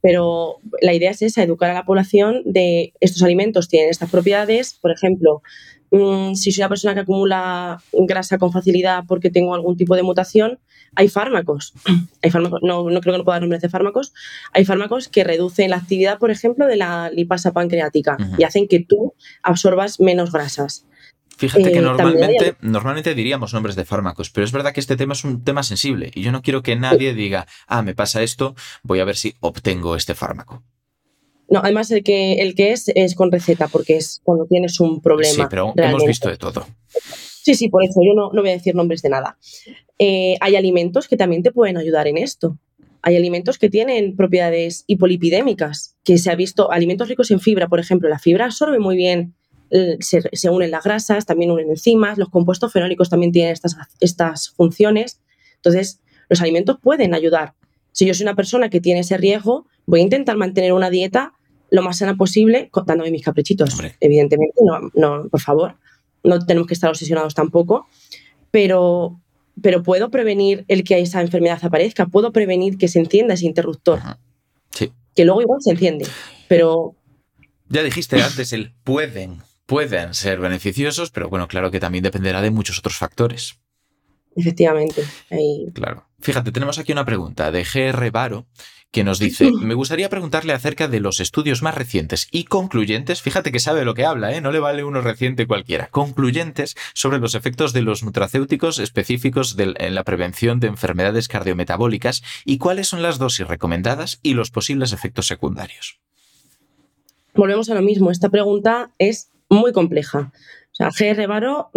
[0.02, 4.78] Pero la idea es esa, educar a la población de estos alimentos tienen estas propiedades,
[4.82, 5.42] por ejemplo,
[5.92, 10.04] Mm, si soy una persona que acumula grasa con facilidad porque tengo algún tipo de
[10.04, 10.60] mutación,
[10.96, 11.74] hay fármacos.
[12.22, 14.14] Hay fármacos no, creo que no pueda dar nombres de fármacos.
[14.52, 18.82] Hay fármacos que reducen la actividad, por ejemplo, de la lipasa pancreática y hacen que
[18.82, 20.86] tú absorbas menos grasas.
[21.38, 25.14] Fíjate que eh, normalmente, normalmente diríamos nombres de fármacos, pero es verdad que este tema
[25.14, 28.56] es un tema sensible y yo no quiero que nadie diga, ah, me pasa esto,
[28.84, 30.66] voy a ver si obtengo este fármaco.
[31.50, 35.02] No, además el que, el que es es con receta, porque es cuando tienes un
[35.02, 35.34] problema.
[35.34, 36.66] Sí, pero hemos visto de todo.
[37.42, 39.38] Sí, sí, por eso yo no, no voy a decir nombres de nada.
[39.98, 42.58] Eh, hay alimentos que también te pueden ayudar en esto.
[43.02, 47.80] Hay alimentos que tienen propiedades hipolipidémicas, que se ha visto, alimentos ricos en fibra, por
[47.80, 49.36] ejemplo, la fibra absorbe muy bien,
[50.00, 54.50] se, se unen las grasas, también unen enzimas, los compuestos fenólicos también tienen estas, estas
[54.50, 55.22] funciones.
[55.56, 57.54] Entonces, los alimentos pueden ayudar.
[57.92, 61.34] Si yo soy una persona que tiene ese riesgo, voy a intentar mantener una dieta
[61.72, 63.78] lo más sana posible, dándome mis caprichitos.
[64.00, 65.76] Evidentemente, no, no, por favor,
[66.24, 67.88] no tenemos que estar obsesionados tampoco,
[68.52, 69.20] pero,
[69.62, 74.00] pero puedo prevenir el que esa enfermedad aparezca, puedo prevenir que se encienda ese interruptor.
[74.72, 74.92] Sí.
[75.16, 76.06] Que luego igual se enciende,
[76.48, 76.96] pero...
[77.68, 82.50] Ya dijiste antes el pueden, pueden ser beneficiosos, pero bueno, claro que también dependerá de
[82.50, 83.60] muchos otros factores.
[84.36, 85.04] Efectivamente.
[85.74, 86.06] Claro.
[86.22, 88.48] Fíjate, tenemos aquí una pregunta de GR Varo
[88.92, 93.52] que nos dice, me gustaría preguntarle acerca de los estudios más recientes y concluyentes, fíjate
[93.52, 94.42] que sabe lo que habla, ¿eh?
[94.42, 99.96] no le vale uno reciente cualquiera, concluyentes sobre los efectos de los nutracéuticos específicos en
[99.96, 105.28] la prevención de enfermedades cardiometabólicas y cuáles son las dosis recomendadas y los posibles efectos
[105.28, 106.00] secundarios.
[107.36, 110.32] Volvemos a lo mismo, esta pregunta es muy compleja.
[110.72, 111.72] O sea, GR Varo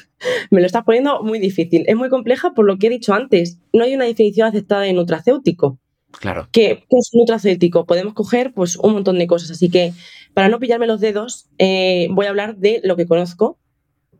[0.50, 1.84] me lo está poniendo muy difícil.
[1.86, 3.58] Es muy compleja por lo que he dicho antes.
[3.72, 5.78] No hay una definición aceptada de nutracéutico.
[6.12, 6.48] Claro.
[6.52, 7.86] ¿Qué, es nutracéutico?
[7.86, 9.50] Podemos coger pues, un montón de cosas.
[9.50, 9.92] Así que,
[10.34, 13.58] para no pillarme los dedos, eh, voy a hablar de lo que conozco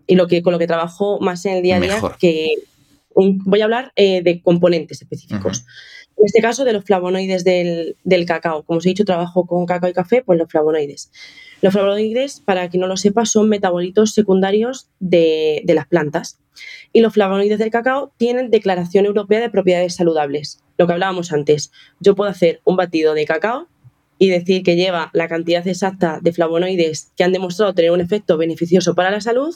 [0.07, 2.01] y lo que, con lo que trabajo más en el día a día.
[2.19, 2.55] Que
[3.15, 5.65] voy a hablar eh, de componentes específicos.
[6.17, 7.97] En este caso, de los flavonoides del,
[8.27, 8.65] cacao.
[8.65, 11.11] Como os he dicho, trabajo con cacao y café, pues los flavonoides.
[11.63, 16.39] Los flavonoides, para quien no lo sepa, son metabolitos secundarios de, de las plantas.
[16.93, 21.71] Y los flavonoides del cacao tienen Declaración Europea de Propiedades Saludables lo que hablábamos antes.
[22.01, 23.69] Yo puedo hacer un batido de cacao
[24.17, 28.39] y decir que lleva la cantidad exacta de flavonoides que han demostrado tener un efecto
[28.39, 29.55] beneficioso para la salud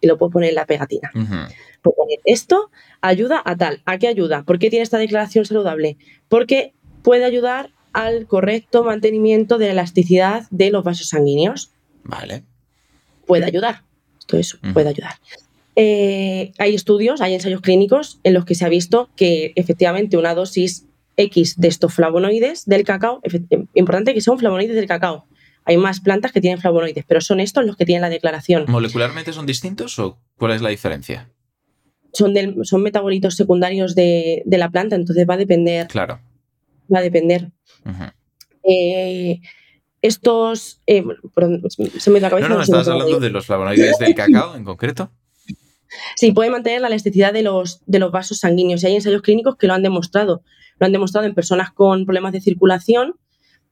[0.00, 1.10] y lo puedo poner en la pegatina.
[1.12, 3.82] Puedo poner esto ayuda a tal.
[3.86, 4.44] ¿A qué ayuda?
[4.44, 5.96] ¿Por qué tiene esta declaración saludable?
[6.28, 11.72] Porque puede ayudar al correcto mantenimiento de la elasticidad de los vasos sanguíneos.
[12.04, 12.44] Vale.
[13.26, 13.82] Puede ayudar.
[14.18, 15.14] Esto es, puede ayudar.
[15.80, 20.34] Eh, hay estudios, hay ensayos clínicos en los que se ha visto que efectivamente una
[20.34, 23.20] dosis X de estos flavonoides del cacao,
[23.74, 25.28] importante que son flavonoides del cacao.
[25.64, 28.64] Hay más plantas que tienen flavonoides, pero son estos los que tienen la declaración.
[28.66, 31.30] ¿Molecularmente son distintos o cuál es la diferencia?
[32.12, 35.86] Son, son metabolitos secundarios de, la planta, entonces va a depender.
[35.86, 36.18] Claro.
[36.92, 37.52] Va a depender.
[38.64, 39.38] Eh,
[40.02, 40.80] estos.
[40.88, 41.04] Eh,
[41.98, 42.48] se me la cabeza.
[42.48, 45.12] No, no, estabas hablando de los flavonoides del cacao en concreto.
[46.16, 49.56] Sí, puede mantener la elasticidad de los, de los vasos sanguíneos y hay ensayos clínicos
[49.56, 50.42] que lo han demostrado.
[50.78, 53.14] Lo han demostrado en personas con problemas de circulación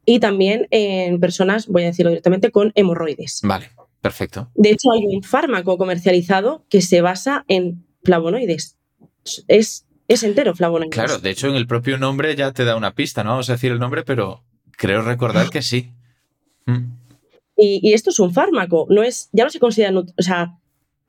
[0.04, 3.40] y también en personas, voy a decirlo directamente, con hemorroides.
[3.42, 4.50] Vale, perfecto.
[4.54, 8.78] De hecho, hay un fármaco comercializado que se basa en flavonoides.
[9.48, 10.94] Es, es entero flavonoides.
[10.94, 13.54] Claro, de hecho, en el propio nombre ya te da una pista, no vamos a
[13.54, 14.44] decir el nombre, pero
[14.76, 15.92] creo recordar que sí.
[16.66, 16.92] Mm.
[17.56, 20.58] Y, y, esto es un fármaco, no es, ya no se considera, o sea,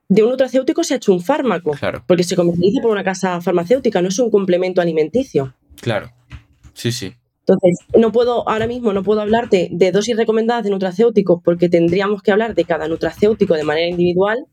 [0.10, 1.72] de un nutracéutico se ha hecho un fármaco.
[1.72, 2.04] Claro.
[2.08, 5.54] Porque se comercializa por una casa farmacéutica, no es un complemento alimenticio.
[5.82, 6.12] Claro.
[6.74, 7.14] Sí, sí.
[7.48, 12.22] Entonces, no puedo, ahora mismo no puedo hablarte de dosis recomendadas de nutracéuticos porque tendríamos
[12.22, 14.46] que hablar de cada nutracéutico de manera individual.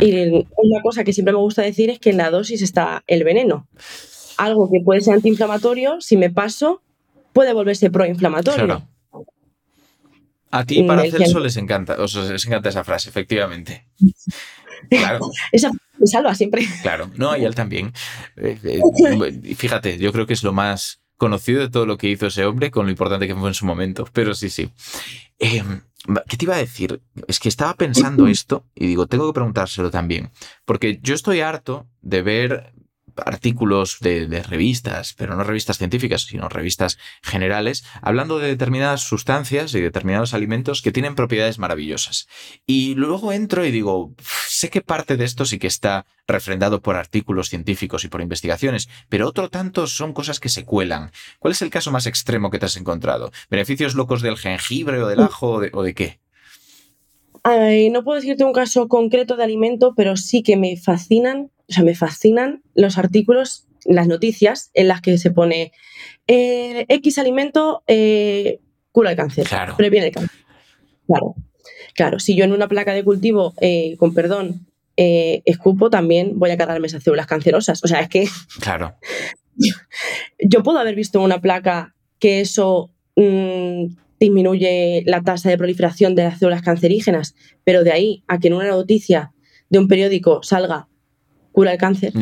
[0.00, 3.24] Y una cosa que siempre me gusta decir es que en la dosis está el
[3.24, 3.66] veneno.
[4.36, 6.82] Algo que puede ser antiinflamatorio, si me paso,
[7.32, 8.64] puede volverse proinflamatorio.
[8.64, 8.89] Claro.
[10.50, 13.86] A ti para Celso les encanta, les encanta esa frase, efectivamente.
[14.88, 15.30] Claro.
[15.52, 16.66] Esa me salva siempre.
[16.80, 17.92] Claro, no, y él también.
[18.36, 22.28] Eh, eh, fíjate, yo creo que es lo más conocido de todo lo que hizo
[22.28, 24.08] ese hombre, con lo importante que fue en su momento.
[24.12, 24.70] Pero sí, sí.
[25.38, 25.82] Em,
[26.26, 27.02] ¿Qué te iba a decir?
[27.28, 30.30] Es que estaba pensando esto y digo, tengo que preguntárselo también.
[30.64, 32.72] Porque yo estoy harto de ver
[33.16, 39.80] artículos de, revistas, pero no revistas científicas, sino revistas generales, hablando de determinadas sustancias y
[39.80, 42.28] determinados alimentos que tienen propiedades maravillosas.
[42.66, 44.14] Y luego entro y digo,
[44.48, 48.88] sé que parte de esto sí que está refrendado por artículos científicos y por investigaciones,
[49.08, 51.10] pero otro tanto son cosas que se cuelan.
[51.38, 53.32] ¿Cuál es el caso más extremo que te has encontrado?
[53.50, 56.20] ¿Beneficios locos del jengibre o del ajo o de, qué?
[57.90, 61.84] no puedo decirte un caso concreto de alimento, pero sí que me fascinan o sea,
[61.84, 65.72] me fascinan los artículos, las noticias en las que se pone
[66.26, 68.60] eh, X alimento eh,
[68.92, 69.76] cura el cáncer, claro.
[69.76, 70.40] previene el cáncer.
[71.06, 71.34] Claro,
[71.94, 72.18] claro.
[72.18, 76.86] Si yo en una placa de cultivo, eh, con perdón, escupo, también voy a cargarme
[76.86, 77.82] esas células cancerosas.
[77.82, 78.28] O sea, es que.
[78.60, 78.96] Claro.
[80.38, 83.86] Yo puedo haber visto en una placa que eso mm,
[84.18, 88.54] disminuye la tasa de proliferación de las células cancerígenas, pero de ahí a que en
[88.54, 89.32] una noticia
[89.70, 90.89] de un periódico salga
[91.52, 92.12] cura el cáncer.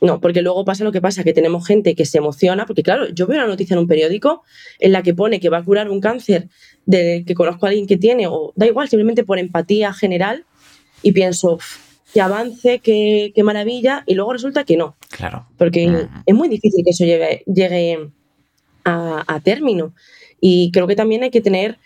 [0.00, 3.08] No, porque luego pasa lo que pasa, que tenemos gente que se emociona, porque claro,
[3.08, 4.44] yo veo una noticia en un periódico
[4.78, 6.48] en la que pone que va a curar un cáncer
[6.86, 10.44] de que conozco a alguien que tiene, o da igual, simplemente por empatía general,
[11.02, 11.58] y pienso,
[12.14, 14.96] que avance, que, maravilla, y luego resulta que no.
[15.10, 15.46] Claro.
[15.56, 18.10] Porque es muy difícil que eso llegue, llegue
[18.84, 19.94] a, a, término.
[20.40, 21.78] Y creo que también hay que tener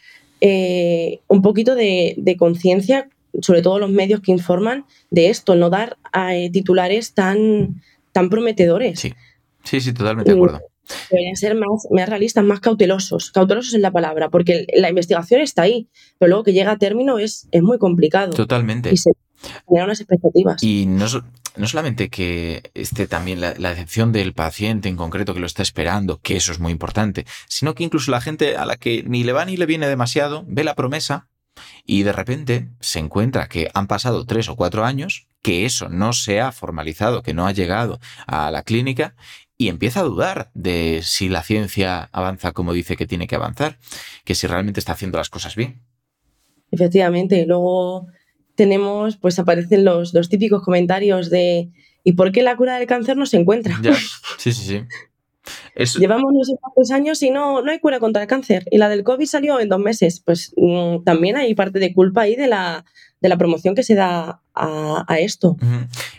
[0.45, 3.09] eh, un poquito de, conciencia,
[3.41, 5.99] sobre todo los medios que informan de esto, no dar
[6.31, 9.01] eh, titulares tan, tan prometedores.
[9.01, 9.15] Sí,
[9.65, 10.61] sí, sí, totalmente de acuerdo.
[11.11, 13.31] Deberían ser más, más realistas, más cautelosos.
[13.31, 17.19] Cautelosos es la palabra, porque la investigación está ahí, pero luego que llega a término
[17.19, 18.33] es, es muy complicado.
[18.33, 18.93] Totalmente.
[18.93, 19.13] Y se
[19.67, 20.63] generan unas expectativas.
[20.63, 21.07] Y no,
[21.57, 26.21] no solamente que esté también la, decepción del paciente en concreto que lo está esperando,
[26.21, 29.33] que eso es muy importante, sino que incluso la gente a la que ni le
[29.33, 31.29] va ni le viene demasiado ve la promesa
[31.85, 36.13] y de repente se encuentra que han pasado tres o cuatro años, que eso no
[36.13, 39.15] se ha formalizado, que no ha llegado a la clínica
[39.59, 43.79] y empieza a dudar de si la ciencia avanza como dice que tiene que avanzar,
[44.25, 45.83] que si realmente está haciendo las cosas bien.
[46.71, 48.07] Efectivamente, luego
[48.55, 51.71] tenemos, pues aparecen los, los típicos comentarios de
[52.05, 53.81] ¿y por qué la cura del cáncer no se encuentra?
[54.39, 54.83] Sí, sí, sí.
[55.75, 58.65] Llevamos no sé cuántos años y no, no hay cura contra el cáncer.
[58.71, 60.21] Y la del COVID salió en dos meses.
[60.25, 62.85] Pues mm, también hay parte de culpa ahí de la,
[63.23, 65.57] de la promoción que se da a, esto.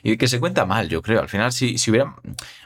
[0.02, 1.22] Y que se cuenta mal, yo creo.
[1.22, 2.16] Al final, si, si hubiera.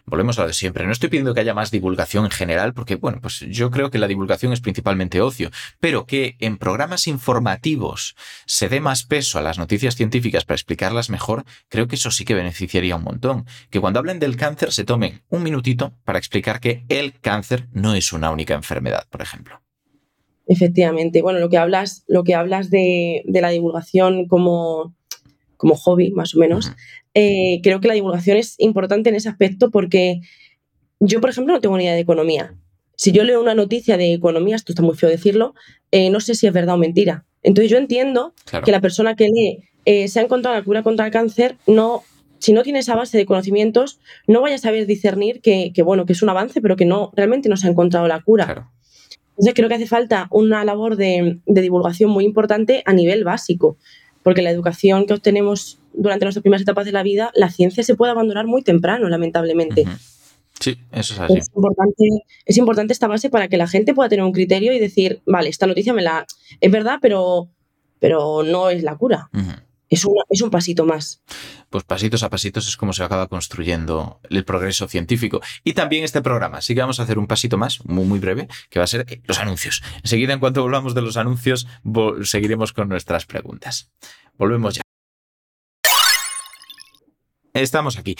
[0.05, 0.85] Volvemos a lo de siempre.
[0.85, 3.97] No estoy pidiendo que haya más divulgación en general, porque, bueno, pues yo creo que
[3.97, 5.49] la divulgación es principalmente ocio,
[5.81, 11.09] pero que en programas informativos se dé más peso a las noticias científicas para explicarlas
[11.09, 13.45] mejor, creo que eso sí que beneficiaría un montón.
[13.69, 17.93] Que cuando hablen del cáncer se tomen un minutito para explicar que el cáncer no
[17.93, 19.61] es una única enfermedad, por ejemplo.
[20.47, 21.21] Efectivamente.
[21.21, 24.95] Bueno, lo que hablas, lo que hablas de, la divulgación como,
[25.57, 26.71] como hobby, más o menos,
[27.13, 30.21] eh, creo que la divulgación es importante en ese aspecto porque
[30.99, 32.55] yo, por ejemplo, no tengo ni idea de economía.
[32.95, 35.53] Si yo leo una noticia de economía, esto está muy feo decirlo,
[35.91, 37.25] eh, no sé si es verdad o mentira.
[37.43, 38.33] Entonces yo entiendo
[38.65, 42.03] que la persona que lee eh, se ha encontrado la cura contra el cáncer, no,
[42.39, 46.13] si no tiene esa base de conocimientos, no vaya a saber discernir que, bueno, que
[46.13, 48.71] es un avance, pero que no, realmente no se ha encontrado la cura.
[49.31, 53.77] Entonces creo que hace falta una labor de, divulgación muy importante a nivel básico,
[54.23, 57.95] porque la educación que obtenemos durante nuestras primeras etapas de la vida, la ciencia se
[57.95, 59.85] puede abandonar muy temprano, lamentablemente.
[60.59, 61.33] Sí, eso es así.
[61.37, 62.03] Es importante,
[62.45, 65.49] es importante esta base para que la gente pueda tener un criterio y decir, vale,
[65.49, 66.25] esta noticia me la
[66.59, 67.49] es verdad, pero,
[67.99, 69.29] pero no es la cura
[69.89, 71.21] es, es un pasito más.
[71.69, 75.41] Pues pasitos a pasitos es como se acaba construyendo el progreso científico.
[75.63, 76.59] Y también este programa.
[76.59, 79.05] Así que vamos a hacer un pasito más, muy, muy breve, que va a ser
[79.07, 79.83] eh, los anuncios.
[80.03, 81.67] Enseguida, en cuanto volvamos de los anuncios,
[82.23, 83.91] seguiremos con nuestras preguntas.
[84.37, 84.86] Volvemos ya.
[87.61, 88.15] Estamos aquí.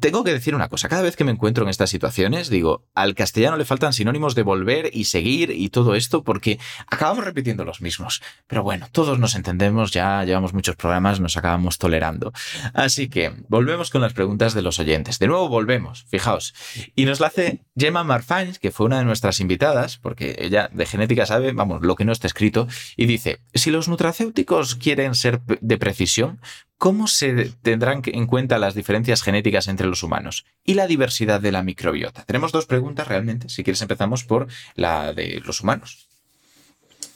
[0.00, 3.14] Tengo que decir una cosa, cada vez que me encuentro en estas situaciones, digo, al
[3.14, 7.82] castellano le faltan sinónimos de volver y seguir y todo esto porque acabamos repitiendo los
[7.82, 8.22] mismos.
[8.46, 12.32] Pero bueno, todos nos entendemos, ya llevamos muchos programas, nos acabamos tolerando.
[12.72, 15.18] Así que volvemos con las preguntas de los oyentes.
[15.18, 16.54] De nuevo volvemos, fijaos.
[16.94, 20.86] Y nos la hace Gemma Marfains, que fue una de nuestras invitadas, porque ella de
[20.86, 25.42] genética sabe, vamos, lo que no está escrito, y dice, si los nutracéuticos quieren ser
[25.42, 26.40] de precisión,
[26.82, 31.52] ¿cómo se tendrán en cuenta las diferencias genéticas entre los humanos y la diversidad de
[31.52, 32.24] la microbiota?
[32.24, 33.48] Tenemos dos preguntas realmente.
[33.50, 36.08] Si quieres empezamos por la de los humanos.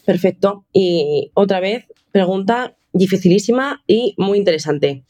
[0.05, 0.65] Perfecto.
[0.73, 5.03] Y otra vez, pregunta dificilísima y muy interesante.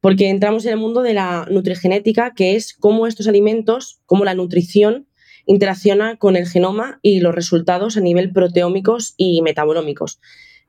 [0.00, 4.34] Porque entramos en el mundo de la nutrigenética, que es cómo estos alimentos, cómo la
[4.34, 5.08] nutrición
[5.44, 10.20] interacciona con el genoma y los resultados a nivel proteómicos y metabolómicos.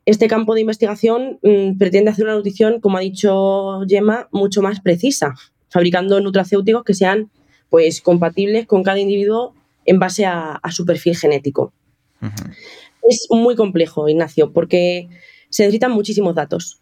[0.10, 4.80] Este campo de investigación mm, pretende hacer una nutrición, como ha dicho Gemma, mucho más
[4.80, 5.36] precisa,
[5.70, 7.30] fabricando nutracéuticos que sean
[7.70, 9.54] pues, compatibles con cada individuo
[9.86, 11.74] en base a, su perfil genético.
[13.08, 15.10] Es muy complejo, Ignacio, porque
[15.52, 16.82] se necesitan muchísimos datos.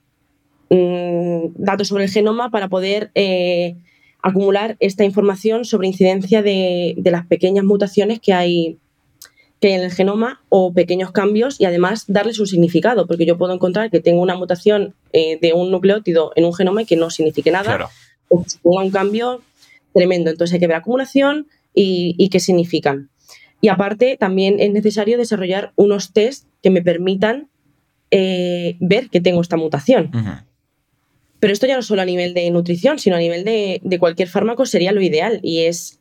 [0.69, 3.75] Mm, datos sobre el genoma para poder eh,
[4.23, 8.79] acumular esta información sobre incidencia de, de, las pequeñas mutaciones que hay
[9.59, 13.37] que hay en el genoma o pequeños cambios y además darles un significado, porque yo
[13.37, 16.95] puedo encontrar que tengo una mutación eh, de un nucleótido en un genoma y que
[16.95, 17.89] no signifique nada,
[18.29, 19.41] o que ponga un cambio
[19.93, 20.29] tremendo.
[20.29, 23.09] Entonces hay que ver acumulación y, qué significan.
[23.61, 27.49] Y aparte, también es necesario desarrollar unos test que me permitan
[28.11, 30.11] eh, ver que tengo esta mutación.
[31.39, 34.27] Pero esto ya no solo a nivel de nutrición, sino a nivel de, de cualquier
[34.27, 35.99] fármaco sería lo ideal y es,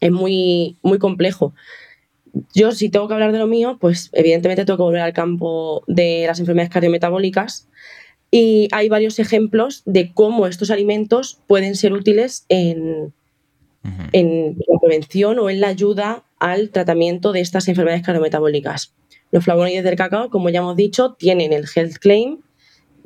[0.00, 1.54] es muy, muy complejo
[2.54, 5.84] yo si tengo que hablar de lo mío, pues evidentemente tengo que volver al campo
[5.86, 7.68] de las enfermedades cardiometabólicas
[8.30, 13.14] y hay varios ejemplos de cómo estos alimentos pueden ser útiles en,
[14.12, 18.94] en la prevención o en la ayuda al tratamiento de estas enfermedades cardiometabólicas.
[19.30, 22.40] Los flavonoides del cacao, como ya hemos dicho, tienen el health claim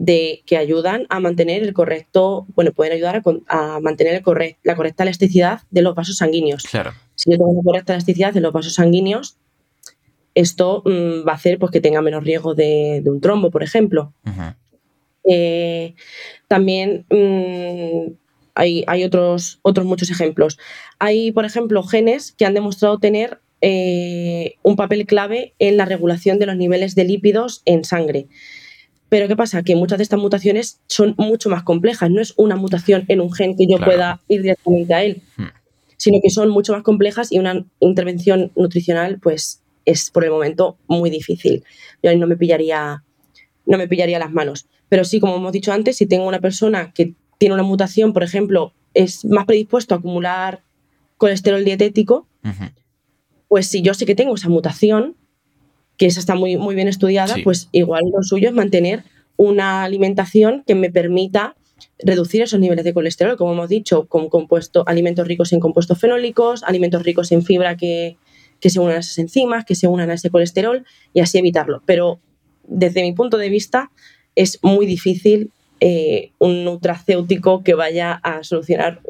[0.01, 5.05] de que ayudan a mantener el correcto, bueno, pueden ayudar a, mantener el la correcta
[5.05, 6.65] elasticidad de los vasos sanguíneos.
[6.65, 9.37] Claro si yo tengo una correcta elasticidad en los vasos sanguíneos,
[10.35, 14.15] esto mm, va a hacer pues, que tenga menos riesgo de, un trombo, por ejemplo.
[15.25, 15.95] Eh,
[16.49, 18.13] también mm,
[18.55, 20.59] hay, otros, otros muchos ejemplos.
[20.99, 26.39] Hay, por ejemplo, genes que han demostrado tener eh, un papel clave en la regulación
[26.39, 28.29] de los niveles de lípidos en sangre.
[29.11, 29.63] Pero ¿qué pasa?
[29.63, 32.11] Que muchas de estas mutaciones son mucho más complejas.
[32.11, 35.45] No es una mutación en un gen que yo pueda ir directamente a él, hmm.
[35.99, 40.79] sino que son mucho más complejas y una intervención nutricional, pues, es por el momento
[40.87, 41.65] muy difícil.
[42.03, 43.03] Yo ahí no me pillaría,
[43.67, 44.67] no me pillaría las manos.
[44.89, 48.23] Pero sí, como hemos dicho antes, si tengo una persona que tiene una mutación, por
[48.23, 50.63] ejemplo, es más predispuesto a acumular
[51.17, 52.27] colesterol dietético,
[53.49, 55.17] pues si yo sé que tengo esa mutación,
[56.01, 59.05] que esa está muy, muy bien estudiada, pues igual lo suyo es mantener
[59.37, 61.57] una alimentación que me permita
[61.99, 66.63] reducir esos niveles de colesterol, como hemos dicho, con compuesto, alimentos ricos en compuestos fenólicos,
[66.63, 68.17] alimentos ricos en fibra que,
[68.61, 71.83] que se unan a esas enzimas, que se unan a ese colesterol y así evitarlo.
[71.85, 72.19] Pero
[72.67, 73.91] desde mi punto de vista
[74.37, 79.01] es muy difícil eh, un nutracéutico que vaya a solucionar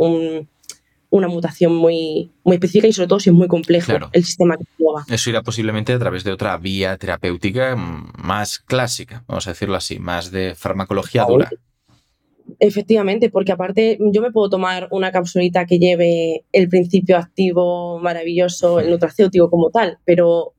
[1.10, 4.64] una mutación muy, muy específica y sobre todo si es muy complejo el sistema que
[4.64, 5.04] actúa.
[5.08, 9.98] Eso irá posiblemente a través de otra vía terapéutica más clásica, vamos a decirlo así,
[9.98, 11.50] más de farmacología dura.
[12.58, 18.80] Efectivamente, porque aparte yo me puedo tomar una capsulita que lleve el principio activo maravilloso,
[18.80, 20.54] el nutracéutico como tal, pero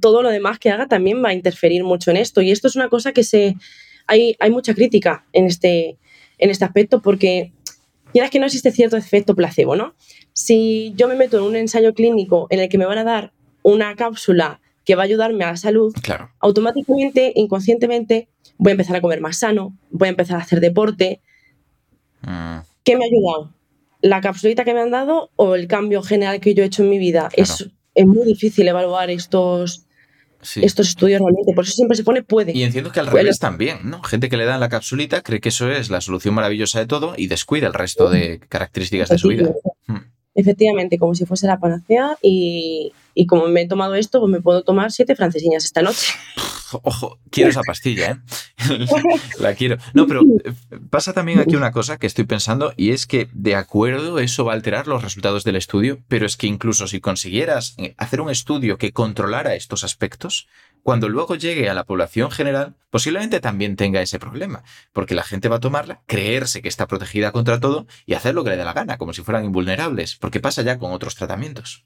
[0.00, 2.42] todo lo demás que haga también va a interferir mucho en esto.
[2.42, 3.56] Y esto es una cosa que se.
[4.06, 5.98] Hay, hay mucha crítica en este,
[6.38, 7.52] en este aspecto porque
[8.12, 9.94] quieras que no existe cierto efecto placebo, ¿no?
[10.32, 13.32] Si yo me meto en un ensayo clínico en el que me van a dar
[13.62, 15.94] una cápsula que va a ayudarme a la salud,
[16.40, 21.20] automáticamente, inconscientemente, voy a empezar a comer más sano, voy a empezar a hacer deporte,
[22.22, 22.58] Mm.
[22.84, 23.54] ¿Qué me ha ayudado?
[24.00, 26.90] ¿La capsulita que me han dado o el cambio general que yo he hecho en
[26.90, 27.28] mi vida?
[27.34, 29.86] Es, es muy difícil evaluar estos,
[30.42, 31.52] estos estudios realmente.
[31.54, 32.52] Por eso siempre se pone puede.
[32.56, 34.02] Y entiendo que al revés también, ¿no?
[34.02, 37.14] Gente que le dan la capsulita cree que eso es la solución maravillosa de todo
[37.16, 39.50] y descuida el resto de características de su vida.
[40.34, 44.40] Efectivamente, como si fuese la panacea y, y como me he tomado esto, pues me
[44.40, 46.12] puedo tomar siete francesiñas esta noche.
[46.82, 48.18] Ojo, quiero esa pastilla, ¿eh?
[49.40, 49.76] la quiero.
[49.92, 50.52] No, pero eh,
[50.88, 54.52] pasa también aquí una cosa que estoy pensando y es que de acuerdo eso va
[54.52, 58.30] a alterar los resultados del estudio, pero es que incluso si consiguieras eh, hacer un
[58.30, 60.46] estudio que controlara estos aspectos,
[60.82, 64.62] cuando luego llegue a la población general, posiblemente también tenga ese problema,
[64.92, 68.44] porque la gente va a tomarla, creerse que está protegida contra todo y hacer lo
[68.44, 71.84] que le dé la gana, como si fueran invulnerables, porque pasa ya con otros tratamientos.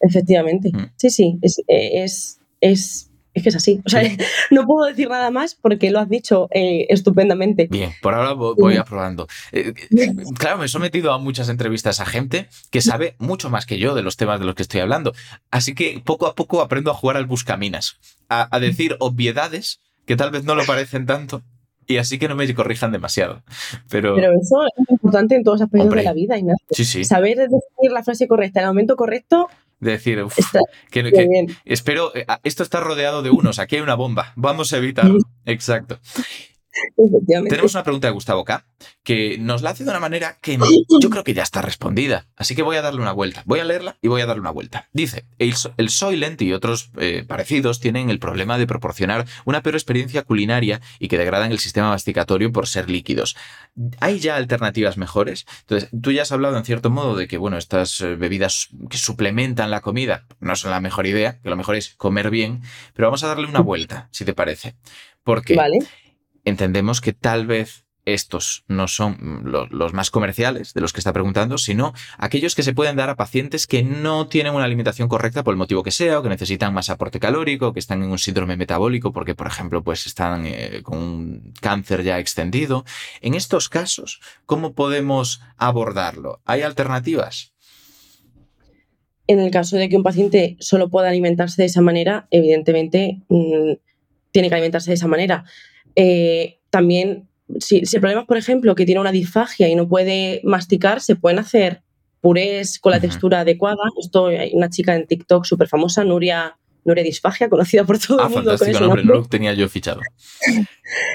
[0.00, 0.70] Efectivamente.
[0.72, 0.92] Mm.
[0.96, 3.10] Sí, sí, es, es es
[3.42, 3.80] que es así.
[3.84, 4.02] O sea,
[4.50, 7.66] no puedo decir nada más porque lo has dicho eh, estupendamente.
[7.70, 9.26] Bien, por ahora voy aprobando.
[9.52, 13.66] Eh, eh, claro, me he sometido a muchas entrevistas a gente que sabe mucho más
[13.66, 15.12] que yo de los temas de los que estoy hablando.
[15.50, 17.96] Así que poco a poco aprendo a jugar al buscaminas,
[18.28, 21.42] a, decir obviedades que tal vez no lo parecen tanto.
[21.86, 23.42] Y así que no me corrijan demasiado.
[23.90, 26.66] Pero, Pero eso es importante en todos los aspectos de la vida, Ignacio.
[26.70, 27.04] Sí, sí.
[27.04, 29.50] Saber decir la frase correcta en el momento correcto
[29.84, 30.24] de decir,
[30.90, 35.18] que, espero, eh, esto está rodeado de unos, aquí hay una bomba, vamos a evitarlo.
[35.44, 36.00] Exacto.
[37.48, 38.66] Tenemos una pregunta de Gustavo K,
[39.02, 40.58] que nos la hace de una manera que
[41.00, 42.26] yo creo que ya está respondida.
[42.36, 43.42] Así que voy a darle una vuelta.
[43.46, 44.88] Voy a leerla y voy a darle una vuelta.
[44.92, 49.76] Dice, el, el Soylent y otros eh, parecidos tienen el problema de proporcionar una peor
[49.76, 53.36] experiencia culinaria y que degradan el sistema masticatorio por ser líquidos.
[54.00, 55.46] ¿Hay ya alternativas mejores?
[55.60, 58.98] Entonces, tú ya has hablado en cierto modo de que, bueno, estas eh, bebidas que
[58.98, 62.62] suplementan la comida no son la mejor idea, que lo mejor es comer bien,
[62.94, 64.76] pero vamos a darle una vuelta, si te parece.
[65.24, 65.78] Porque vale
[66.44, 71.58] entendemos que tal vez estos no son los, más comerciales de los que está preguntando,
[71.58, 75.52] sino aquellos que se pueden dar a pacientes que no tienen una alimentación correcta por
[75.52, 78.56] el motivo que sea, o que necesitan más aporte calórico, que están en un síndrome
[78.56, 82.84] metabólico porque, por ejemplo, pues están eh, con un cáncer ya extendido.
[83.20, 86.40] En estos casos, ¿cómo podemos abordarlo?
[86.44, 87.52] ¿Hay alternativas?
[89.26, 93.72] En el caso de que un paciente solo pueda alimentarse de esa manera, evidentemente mm,
[94.32, 95.46] tiene que alimentarse de esa manera
[95.96, 97.28] eh, también,
[97.60, 101.16] si, el problema es, por ejemplo, que tiene una disfagia y no puede masticar, se
[101.16, 101.82] pueden hacer
[102.20, 103.82] purés con la textura adecuada.
[104.00, 108.24] Esto hay una chica en TikTok súper famosa, Nuria, Nuria Disfagia, conocida por todo el
[108.24, 108.50] ah, mundo.
[108.50, 110.00] Fantástico nombre, no lo tenía yo fichado.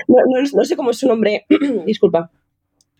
[0.08, 1.46] no, sé cómo es su nombre,
[1.86, 2.32] disculpa.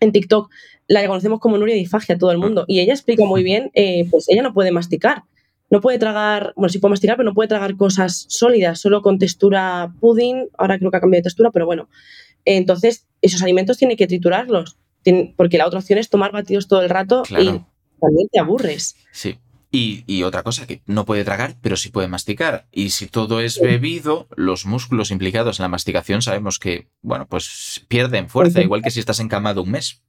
[0.00, 0.50] En TikTok
[0.88, 2.40] la conocemos como Nuria Disfagia, todo el ah.
[2.40, 2.64] mundo.
[2.66, 5.22] Y ella explica muy bien, eh, pues ella no puede masticar
[5.70, 9.18] no puede tragar, bueno, sí puede masticar, pero no puede tragar cosas sólidas, solo con
[9.18, 11.88] textura pudding, ahora creo que ha cambiado de textura, pero bueno.
[12.44, 14.76] Entonces, esos alimentos tiene que triturarlos,
[15.36, 17.62] porque la otra opción es tomar batidos todo el rato y
[18.00, 18.96] también te aburres.
[19.12, 19.38] Sí.
[19.72, 22.66] Y, y, otra cosa, que no puede tragar, pero sí puede masticar.
[22.72, 27.84] Y si todo es bebido, los músculos implicados en la masticación sabemos que, bueno, pues
[27.86, 30.02] pierden fuerza, igual que si estás encamado un mes.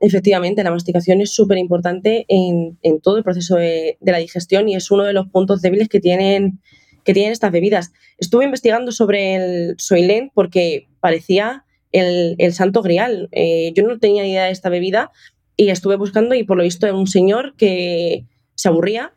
[0.00, 4.68] Efectivamente, la masticación es súper importante en, en, todo el proceso de, de, la digestión
[4.68, 6.60] y es uno de los puntos débiles que tienen,
[7.04, 7.92] que tienen estas bebidas.
[8.18, 13.28] Estuve investigando sobre el Soylent porque parecía el, el santo grial.
[13.32, 15.10] Eh, yo no tenía idea de esta bebida
[15.56, 18.24] y estuve buscando y por lo visto era un señor que
[18.54, 19.12] se aburría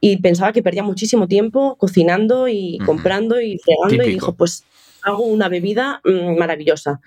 [0.00, 4.64] y pensaba que perdía muchísimo tiempo cocinando y comprando y fregando y dijo, pues
[5.02, 7.00] hago una bebida mmm, maravillosa.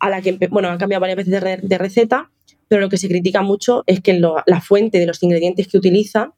[0.00, 2.30] A la que, bueno, ha cambiado varias veces de, re de receta
[2.70, 5.76] pero lo que se critica mucho es que lo, la fuente de los ingredientes que
[5.76, 6.34] utiliza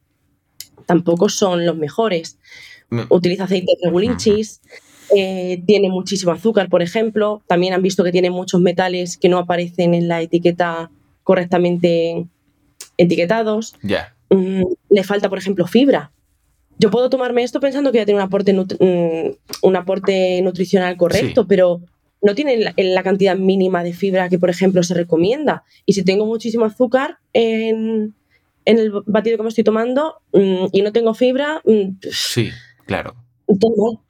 [0.87, 2.39] tampoco son los mejores.
[2.89, 3.05] Me...
[3.09, 4.59] Utiliza aceite de regulinchis,
[5.15, 7.43] eh, tiene muchísimo azúcar, por ejemplo.
[7.45, 10.89] También han visto que tiene muchos metales que no aparecen en la etiqueta
[11.21, 12.25] correctamente
[12.97, 13.75] etiquetados.
[13.83, 14.15] Yeah.
[14.31, 16.11] Mm, le falta, por ejemplo, fibra.
[16.79, 21.41] Yo puedo tomarme esto pensando que ya tiene un aporte, mm, un aporte nutricional correcto,
[21.43, 21.47] sí.
[21.47, 21.81] pero
[22.23, 25.63] no tienen la, la, cantidad mínima de fibra que, por ejemplo, se recomienda.
[25.85, 28.15] Y si tengo muchísimo azúcar en,
[28.65, 31.61] en el batido que me estoy tomando mmm, y no tengo fibra...
[31.65, 32.49] Mmm, sí,
[32.85, 33.15] claro.
[33.45, 34.01] Uh -huh.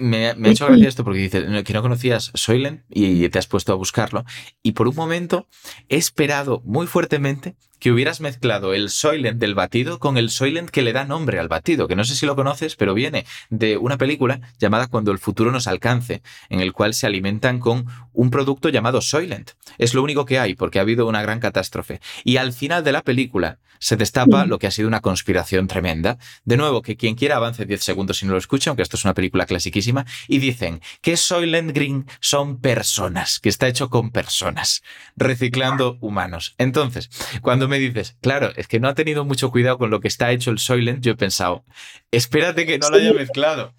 [0.00, 3.46] me, me, ha hecho gracia esto porque dices que no conocías Soylent y te has
[3.46, 4.24] puesto a buscarlo
[4.62, 5.48] y por un momento
[5.88, 10.82] he esperado muy fuertemente que hubieras mezclado el Soylent del batido con el Soylent que
[10.82, 13.98] le da nombre al batido, que no sé si lo conoces, pero viene de una
[13.98, 18.68] película llamada Cuando el futuro nos alcance, en el cual se alimentan con un producto
[18.68, 19.50] llamado Soylent.
[19.78, 22.00] Es lo único que hay porque ha habido una gran catástrofe.
[22.22, 26.16] Y al final de la película se destapa lo que ha sido una conspiración tremenda.
[26.44, 29.04] De nuevo, que quien quiera avance 10 segundos si no lo escucha, aunque esto es
[29.04, 34.84] una película clasiquísima, y dicen que Soylent Green son personas, que está hecho con personas,
[35.16, 36.54] reciclando humanos.
[36.58, 37.10] Entonces,
[37.40, 40.30] cuando me dices, claro, es que no ha tenido mucho cuidado con lo que está
[40.30, 41.64] hecho el Soylent, yo he pensado,
[42.10, 43.74] espérate que no lo haya mezclado.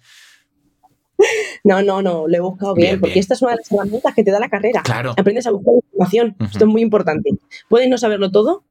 [1.62, 3.20] No, no, no, lo he buscado bien, bien porque bien.
[3.20, 4.82] esta es una de las herramientas que te da la carrera.
[4.82, 5.14] Claro.
[5.16, 6.36] Aprendes a buscar información.
[6.38, 6.50] Uh -huh.
[6.50, 7.30] Esto es muy importante.
[7.68, 8.64] Puedes no saberlo todo,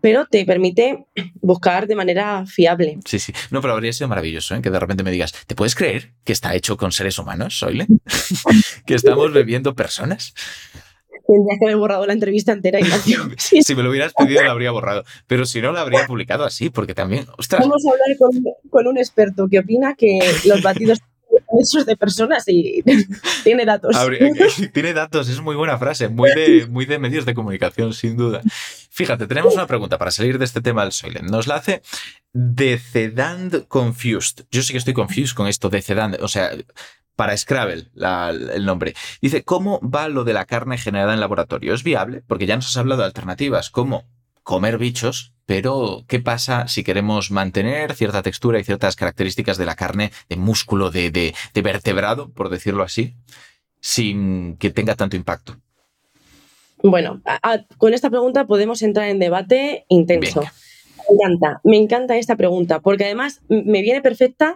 [0.00, 1.06] pero te permite
[1.40, 2.98] buscar de manera fiable.
[3.04, 3.32] Sí, sí.
[3.50, 4.62] No, pero habría sido maravilloso ¿eh?
[4.62, 7.90] que de repente me digas, ¿te puedes creer que está hecho con seres humanos, Soylent?
[8.86, 10.34] que estamos bebiendo personas.
[11.30, 13.20] Tendrías que haber borrado la entrevista entera, Ignacio.
[13.38, 15.04] Si me lo hubieras pedido, la habría borrado.
[15.28, 17.26] Pero si no, la habría publicado así, porque también.
[17.38, 17.60] Ostras.
[17.60, 18.30] Vamos a hablar con,
[18.68, 20.98] con un experto que opina que los batidos
[21.58, 22.82] hechos de personas y
[23.44, 23.96] tiene datos.
[24.72, 28.40] tiene datos, es muy buena frase, muy de, muy de medios de comunicación, sin duda.
[28.90, 31.30] Fíjate, tenemos una pregunta para salir de este tema del Soylent.
[31.30, 31.82] Nos la hace
[32.32, 34.46] Decedand Confused.
[34.50, 36.18] Yo sí que estoy confused con esto, Decedand.
[36.20, 36.50] O sea,
[37.20, 38.94] para Scrabble la, el nombre.
[39.20, 41.74] Dice, ¿cómo va lo de la carne generada en laboratorio?
[41.74, 42.22] ¿Es viable?
[42.26, 44.04] Porque ya nos has hablado de alternativas, como
[44.42, 49.76] comer bichos, pero ¿qué pasa si queremos mantener cierta textura y ciertas características de la
[49.76, 53.16] carne, de músculo, de, de, de vertebrado, por decirlo así,
[53.80, 55.58] sin que tenga tanto impacto?
[56.82, 60.40] Bueno, a, a, con esta pregunta podemos entrar en debate intenso.
[60.40, 60.54] Venga.
[60.96, 64.54] Me encanta, me encanta esta pregunta, porque además me viene perfecta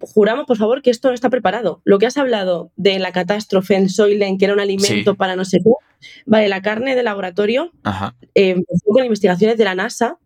[0.00, 1.80] juramos, por favor, que esto no está preparado.
[1.84, 5.16] Lo que has hablado de la catástrofe en Soylent, que era un alimento sí.
[5.16, 5.70] para no sé qué,
[6.26, 7.72] vale, la carne de laboratorio
[8.34, 10.18] eh, empezó con investigaciones de la NASA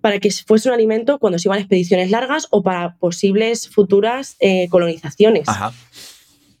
[0.00, 4.36] para que fuese un alimento cuando se iban a expediciones largas o para posibles futuras
[4.40, 5.48] eh, colonizaciones.
[5.48, 5.72] Ajá.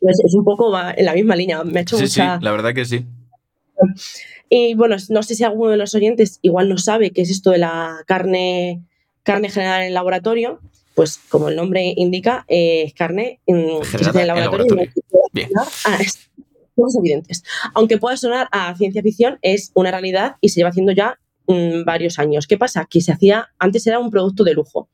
[0.00, 1.62] Pues es un poco en la misma línea.
[1.64, 2.38] Me ha hecho sí, mucha...
[2.38, 3.06] sí, la verdad que sí.
[4.48, 7.50] Y bueno, no sé si alguno de los oyentes igual no sabe qué es esto
[7.50, 8.82] de la carne,
[9.22, 10.60] carne generada en el laboratorio,
[10.96, 14.74] pues como el nombre indica, eh, es carne en, Generada en laboratorio.
[14.74, 15.48] Laboratorio.
[15.84, 16.30] Ah, es,
[16.74, 17.42] cosas evidentes.
[17.74, 21.84] Aunque pueda sonar a ciencia ficción, es una realidad y se lleva haciendo ya mmm,
[21.84, 22.46] varios años.
[22.46, 22.86] ¿Qué pasa?
[22.88, 24.88] Que se hacía, antes era un producto de lujo.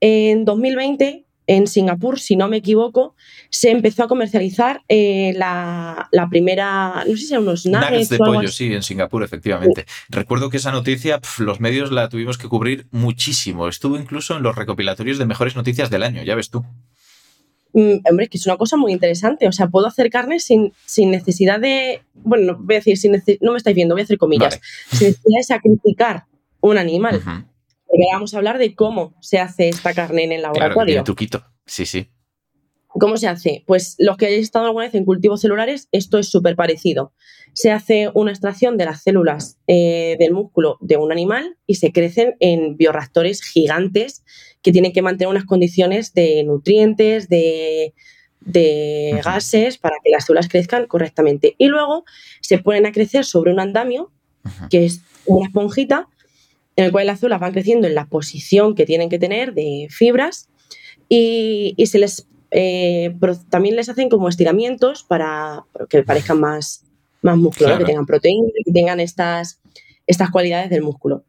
[0.00, 3.14] En 2020 en Singapur, si no me equivoco,
[3.50, 8.08] se empezó a comercializar eh, la, la, primera, no sé si eran unos nuggets, nuggets
[8.08, 9.84] de pollo, sí, en Singapur, efectivamente.
[9.86, 10.04] Sí.
[10.08, 13.68] Recuerdo que esa noticia, pf, los medios la tuvimos que cubrir muchísimo.
[13.68, 16.64] Estuvo incluso en los recopilatorios de mejores noticias del año, ya ves tú.
[17.72, 19.46] Mm, hombre, es que es una cosa muy interesante.
[19.46, 22.02] O sea, puedo hacer carne sin, sin necesidad de.
[22.14, 24.54] Bueno, no, voy a decir, sin no me estáis viendo, voy a hacer comillas.
[24.54, 24.62] Vale.
[24.90, 26.24] Sin necesidad de sacrificar
[26.60, 27.16] un animal.
[27.16, 27.44] Uh -huh.
[27.86, 30.74] Porque vamos a hablar de cómo se hace esta carne en el laboratorio.
[30.74, 31.44] Claro, tiene truquito.
[31.64, 32.10] Sí, sí.
[32.98, 33.62] ¿Cómo se hace?
[33.66, 37.12] Pues los que hayáis estado alguna vez en cultivos celulares, esto es súper parecido.
[37.52, 41.92] Se hace una extracción de las células eh, del músculo de un animal y se
[41.92, 44.24] crecen en bioreactores gigantes
[44.62, 47.92] que tienen que mantener unas condiciones de nutrientes, de,
[48.40, 49.24] de uh -huh.
[49.24, 51.54] gases, para que las células crezcan correctamente.
[51.58, 52.04] Y luego
[52.40, 54.10] se ponen a crecer sobre un andamio,
[54.44, 54.68] uh -huh.
[54.70, 56.08] que es una esponjita,
[56.76, 59.88] en el cual las células van creciendo en la posición que tienen que tener de
[59.90, 60.48] fibras
[61.08, 63.14] y, se les eh,
[63.50, 66.84] también les hacen como estiramientos para que parezcan más,
[67.22, 69.60] más músculo, que tengan proteínas, que tengan estas,
[70.06, 71.24] estas cualidades del músculo.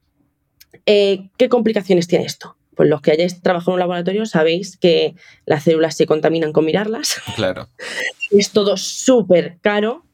[0.85, 2.55] Eh, ¿Qué complicaciones tiene esto?
[2.75, 6.65] Pues los que hayáis trabajado en un laboratorio sabéis que las células se contaminan con
[6.65, 7.15] mirarlas.
[7.35, 7.69] Claro.
[8.31, 10.05] es todo súper caro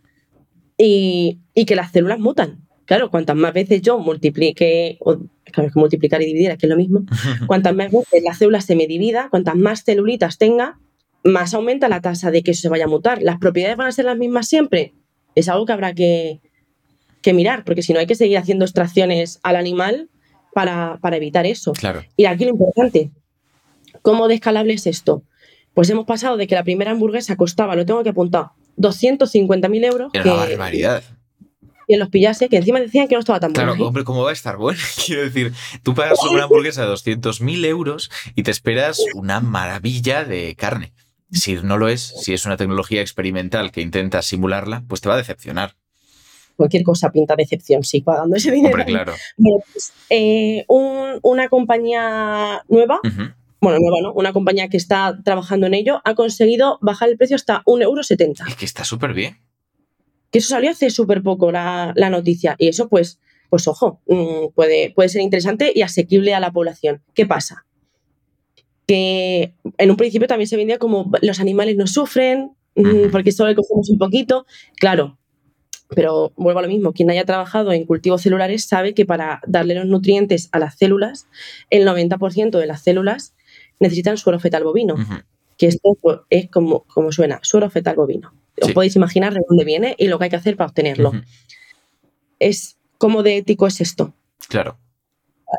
[0.77, 2.62] y, que las células mutan.
[2.85, 5.17] Claro, cuantas más veces yo multiplique, o,
[5.51, 7.05] claro, que multiplicar y dividir, aquí es lo mismo,
[7.47, 10.79] cuantas más veces la célula se me divida, cuantas más celulitas tenga,
[11.23, 13.21] más aumenta la tasa de que eso se vaya a mutar.
[13.21, 14.93] ¿Las propiedades van a ser las mismas siempre?
[15.35, 16.41] Es algo que habrá que,
[17.21, 20.09] que mirar, porque si no hay que seguir haciendo extracciones al animal
[20.53, 21.73] para, evitar eso.
[21.73, 22.03] Claro.
[22.15, 23.11] Y aquí lo importante,
[24.01, 25.23] ¿cómo de escalable es esto?
[25.73, 30.11] Pues hemos pasado de que la primera hamburguesa costaba, lo tengo que apuntar, 250.000 euros.
[30.13, 31.03] Era una barbaridad.
[31.87, 33.71] Y en los pillase, que encima decían que no estaba tan bueno.
[33.71, 33.87] Claro, ¿eh?
[33.87, 34.79] hombre, ¿cómo va a estar bueno?
[35.05, 35.53] Quiero decir,
[35.83, 40.93] tú pagas una hamburguesa de 200.000 euros y te esperas una maravilla de carne.
[41.31, 45.15] Si no lo es, si es una tecnología experimental que intenta simularla, pues te va
[45.15, 45.75] a decepcionar
[46.55, 48.75] cualquier cosa pinta decepción, sí, pagando ese dinero.
[48.75, 49.13] Hombre, claro.
[49.37, 52.99] Pues, eh, una compañía nueva,
[53.59, 57.35] bueno, nueva no, una compañía que está trabajando en ello, ha conseguido bajar el precio
[57.35, 58.01] hasta 1,70 euro.
[58.01, 59.39] Es que está súper bien.
[60.33, 62.55] Que eso salió hace súper poco la, noticia.
[62.57, 63.19] Y eso, pues,
[63.51, 67.03] pues ojo, mm, puede, puede ser interesante y asequible a la población.
[67.13, 67.67] ¿Qué pasa?
[68.87, 73.49] Que en un principio también se vendía como los animales no sufren, mm, porque solo
[73.49, 74.47] le cogemos un poquito.
[74.77, 75.19] Claro,
[75.89, 79.75] pero vuelvo a lo mismo, quien haya trabajado en cultivos celulares sabe que para darle
[79.75, 81.27] los nutrientes a las células,
[81.69, 83.35] el 90% de las células
[83.79, 84.95] necesitan suero fetal bovino,
[85.59, 88.33] que esto pues, es como, como suena, suero fetal bovino.
[88.61, 91.11] Os podéis imaginar de dónde viene y lo que hay que hacer para obtenerlo.
[92.39, 94.13] Es cómo de ético es esto.
[94.47, 94.77] Claro.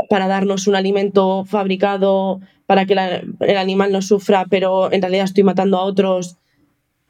[0.09, 5.45] Para darnos un alimento fabricado para que el animal no sufra, pero en realidad estoy
[5.45, 6.37] matando a otros.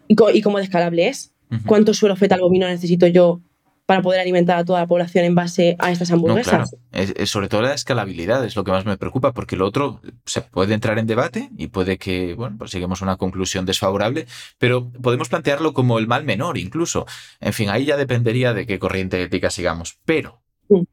[0.09, 1.33] ¿Y, y cómo descalable es?
[1.67, 3.41] ¿Cuánto suelo fetal bovino necesito yo
[3.87, 6.75] para poder alimentar a toda la población en base a estas hamburguesas?
[6.93, 10.41] es, sobre todo la escalabilidad es lo que más me preocupa, porque lo otro se
[10.41, 14.27] puede entrar en debate y puede que, bueno, pues lleguemos a una conclusión desfavorable,
[14.59, 17.07] pero podemos plantearlo como el mal menor incluso.
[17.41, 19.99] En fin, ahí ya dependería de qué corriente ética sigamos.
[20.05, 20.43] Pero,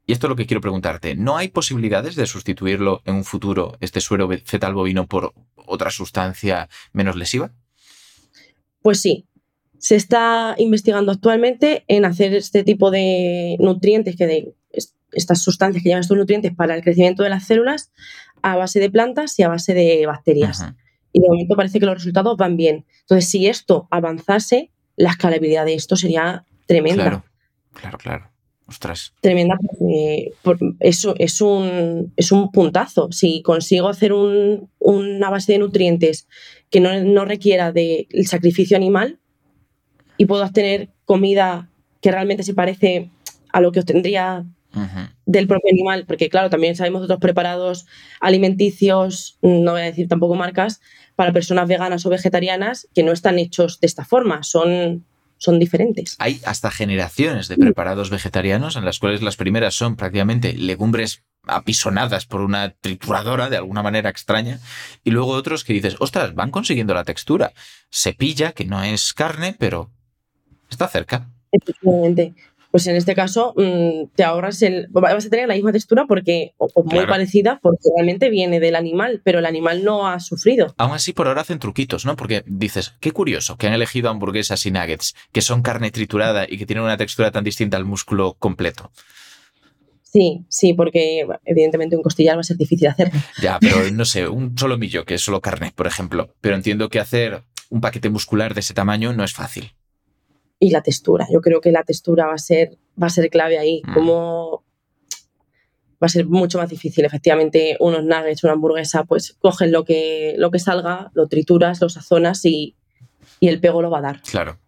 [0.06, 3.78] y esto es lo que quiero preguntarte, ¿no hay posibilidades de sustituirlo en un futuro,
[3.80, 7.52] este suero fetal bovino, por otra sustancia menos lesiva?
[8.82, 9.28] Pues sí,
[9.82, 14.54] se está investigando actualmente en hacer este tipo de nutrientes, que de
[15.12, 17.92] estas sustancias que llevan estos nutrientes para el crecimiento de las células
[18.44, 20.64] a base de plantas y a base de bacterias.
[21.12, 22.86] Y de momento parece que los resultados van bien.
[23.02, 27.04] Entonces, si esto avanzase, la escalabilidad de esto sería tremenda.
[27.04, 27.26] Claro,
[27.74, 28.32] claro, claro.
[28.68, 29.14] Ostras.
[29.20, 29.56] Tremenda
[30.44, 33.12] porque eso es un, es un puntazo.
[33.12, 36.28] Si consigo hacer una base de nutrientes
[36.70, 39.20] que no, no requiera del sacrificio animal,
[40.22, 41.68] y puedo obtener comida
[42.00, 43.10] que realmente se parece
[43.52, 44.46] a lo que obtendría
[45.26, 47.88] del propio animal, porque claro, también sabemos de otros preparados
[48.20, 50.80] alimenticios, no voy a decir tampoco marcas,
[51.16, 55.08] para personas veganas o vegetarianas que no están hechos de esta forma, son,
[55.38, 56.18] son diferentes.
[56.20, 62.28] Hay hasta generaciones de preparados vegetarianos en las cuales las primeras son prácticamente legumbres apisonadas
[62.28, 64.60] por una trituradora de alguna manera extraña,
[65.04, 67.54] y luego otros que dices, ostras, van consiguiendo la textura.
[67.90, 69.90] Se pilla, que no es carne, pero
[70.72, 71.30] Está cerca.
[71.52, 72.34] Efectivamente.
[72.72, 74.88] Pues en este caso mm, te ahorras el.
[74.92, 79.22] Vas a tener la misma textura porque, o, muy parecida, porque realmente viene del animal,
[79.26, 80.74] pero el animal no ha sufrido.
[80.78, 82.16] Aún así, por ahora hacen truquitos, ¿no?
[82.16, 86.58] Porque dices, qué curioso que han elegido hamburguesas y nuggets, que son carne triturada y
[86.58, 88.90] que tienen una textura tan distinta al músculo completo.
[90.04, 93.12] Sí, sí, porque evidentemente un costillar va a ser difícil hacer.
[93.42, 96.34] Ya, pero no sé, un solo millo, que es solo carne, por ejemplo.
[96.40, 99.74] Pero entiendo que hacer un paquete muscular de ese tamaño no es fácil
[100.62, 101.28] y la textura.
[101.34, 103.82] Yo creo que la textura va a ser, va a ser clave ahí.
[103.84, 103.94] Mm.
[103.94, 104.64] Como
[106.02, 107.04] va a ser mucho más difícil.
[107.04, 111.90] Efectivamente, unos nuggets, una hamburguesa, pues cogen lo que, lo que salga, lo trituras, lo
[111.90, 112.76] sazonas y,
[113.40, 114.22] y el pego lo va a dar.
[114.22, 114.60] Claro.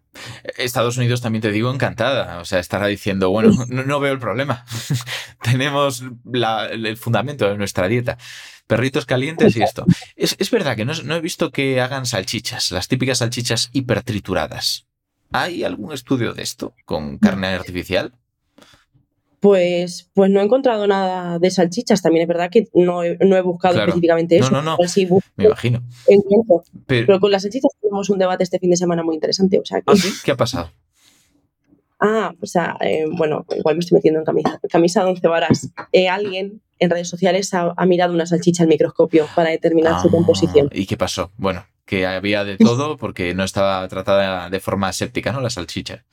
[0.58, 4.64] Estados Unidos también te digo encantada, o sea, estará diciendo, bueno, no, veo el problema,
[5.42, 8.20] tenemos el fundamento de nuestra dieta,
[8.68, 9.88] perritos calientes y esto.
[10.16, 14.86] Es, es verdad que no, no, he visto que hagan salchichas, las típicas salchichas hipertrituradas.
[15.34, 18.14] ¿Hay algún estudio de esto con carne artificial?
[19.40, 22.02] Pues, pues no he encontrado nada de salchichas.
[22.02, 24.52] También es verdad que no he, buscado específicamente eso.
[24.52, 25.20] No, no, no.
[25.36, 25.84] Me imagino.
[26.86, 29.60] Pero, con las salchichas tenemos un debate este fin de semana muy interesante.
[29.60, 30.72] O sea, ¿Ah, ¿Qué ha pasado?
[32.00, 35.70] Ah, o sea, eh, bueno, igual me estoy metiendo en camisa, camisa de once varas.
[35.92, 40.08] Eh, alguien en redes sociales ha, ha mirado una salchicha al microscopio para determinar su
[40.08, 40.70] Ah, composición.
[40.74, 41.32] ¿Y qué pasó?
[41.38, 45.42] Bueno, que había de todo porque no estaba tratada de forma aséptica, ¿no?
[45.42, 46.06] La salchicha.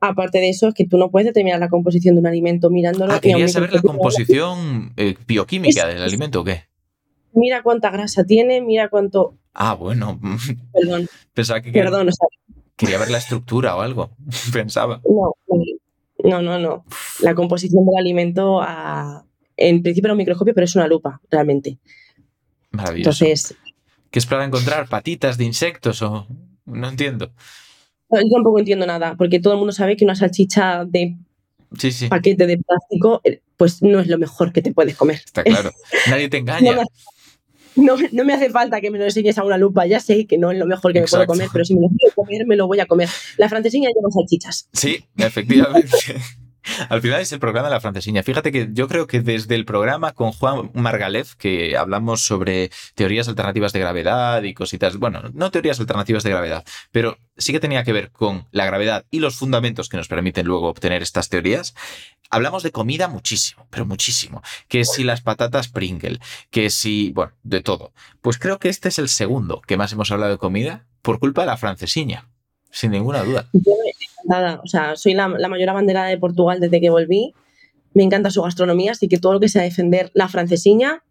[0.00, 3.12] Aparte de eso, es que tú no puedes determinar la composición de un alimento mirándolo.
[3.14, 6.64] Ah, quería saber la composición eh, bioquímica Es- del alimento o qué.
[7.32, 9.34] Mira cuánta grasa tiene, mira cuánto.
[9.54, 10.20] Ah, bueno,
[10.72, 12.28] Perdón, pensaba que perdón, o sea,
[12.76, 14.10] quería ver la estructura o algo.
[14.52, 15.00] Pensaba.
[15.04, 15.32] no,
[16.22, 16.84] no, no, no.
[17.22, 19.24] La composición del alimento, a-
[19.56, 21.78] en principio era un microscopio, pero es una lupa, realmente.
[22.70, 23.24] Maravilloso.
[23.24, 23.56] Entonces,
[24.14, 24.88] ¿Qué es para encontrar?
[24.88, 26.28] ¿Patitas de insectos o...?
[26.66, 27.32] No entiendo.
[28.08, 31.16] no, yo tampoco entiendo nada, porque todo el mundo sabe que una salchicha de
[31.76, 35.16] Sí, sí, paquete de plástico, eh, pues no es lo mejor que te puedes comer.
[35.24, 35.72] está claro.
[36.08, 36.76] Nadie te No engaña.
[36.76, 36.82] me,
[37.84, 40.38] no, no me hace falta que me lo enseñes a una lupa, ya sé que
[40.38, 42.54] no es lo mejor que me puedo comer, pero si me lo quiero comer, me
[42.54, 43.08] lo voy a comer.
[43.36, 44.68] La francesina lleva salchichas.
[44.72, 45.88] Sí, efectivamente.
[46.88, 48.22] Al final es el programa de la francesiña.
[48.22, 53.28] Fíjate que yo creo que desde el programa con Juan Margalef, que hablamos sobre teorías
[53.28, 57.84] alternativas de gravedad y cositas, bueno, no teorías alternativas de gravedad, pero sí que tenía
[57.84, 61.74] que ver con la gravedad y los fundamentos que nos permiten luego obtener estas teorías.
[62.30, 64.42] Hablamos de comida muchísimo, pero muchísimo.
[64.68, 67.92] Que si las patatas Pringle, que si, bueno, de todo.
[68.22, 71.42] Pues creo que este es el segundo que más hemos hablado de comida por culpa
[71.42, 72.28] de la francesiña,
[72.74, 73.48] sin ninguna duda.
[73.52, 73.72] Yo
[74.18, 77.34] encantada, o sea, soy la, la mayor abanderada de Portugal desde que volví.
[77.94, 81.02] Me encanta su gastronomía, así que todo lo que sea defender la francesiña,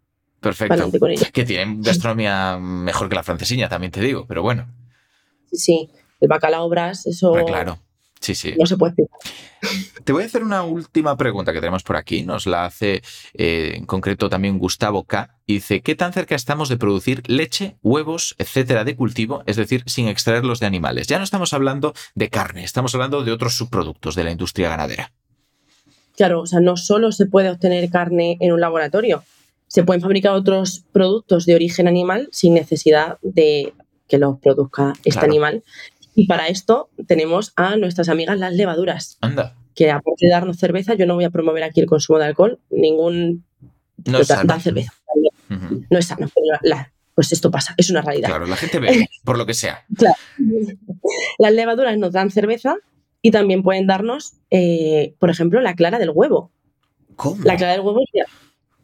[0.44, 0.90] Perfecto.
[1.00, 1.30] Con ella.
[1.32, 4.68] Que tienen gastronomía mejor que la francesiña, también te digo, pero bueno,
[5.50, 5.90] sí, sí.
[6.20, 7.78] El bacalao bras, eso claro.
[8.20, 8.54] Sí, sí.
[8.58, 9.18] no se puede explicar.
[10.04, 12.22] Te voy a hacer una última pregunta que tenemos por aquí.
[12.22, 13.02] Nos la hace
[13.34, 15.36] eh, en concreto también Gustavo K.
[15.46, 19.42] Y dice, ¿qué tan cerca estamos de producir leche, huevos, etcétera, de cultivo?
[19.46, 21.06] Es decir, sin extraerlos de animales.
[21.06, 25.12] Ya no estamos hablando de carne, estamos hablando de otros subproductos de la industria ganadera.
[26.16, 29.24] Claro, o sea, no solo se puede obtener carne en un laboratorio,
[29.66, 33.74] se pueden fabricar otros productos de origen animal sin necesidad de
[34.06, 35.26] que los produzca este Claro.
[35.26, 35.64] animal.
[36.14, 40.94] Y para esto tenemos a nuestras amigas las levaduras, Anda, que aparte de darnos cerveza,
[40.94, 43.44] yo no voy a promover aquí el consumo de alcohol, ningún
[44.06, 44.48] no es da- sano.
[44.48, 44.92] dan cerveza.
[45.48, 48.28] No es sano, pero la- la- pues esto pasa, es una realidad.
[48.28, 49.84] Claro, la gente bebe, por lo que sea.
[51.38, 52.76] Las levaduras nos dan cerveza
[53.22, 56.50] y también pueden darnos, eh, por ejemplo, la clara del huevo.
[57.16, 57.42] ¿Cómo?
[57.44, 58.24] La clara del huevo es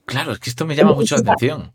[0.04, 1.72] Claro, es que esto me llama mucho la atención.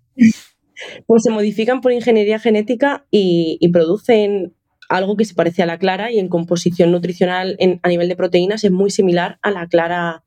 [1.06, 4.54] pues se modifican por ingeniería genética y, y producen
[4.90, 8.16] algo que se parece a la clara y en composición nutricional en- a nivel de
[8.16, 10.24] proteínas es muy similar a la clara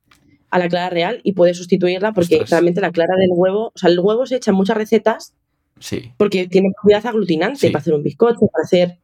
[0.51, 2.49] a la clara real y puede sustituirla porque Ostras.
[2.49, 5.35] realmente la clara del huevo, o sea, el huevo se echa en muchas recetas
[5.79, 6.11] Sí.
[6.17, 7.69] porque tiene propiedad aglutinante Sí.
[7.69, 8.97] para hacer un bizcocho, para hacer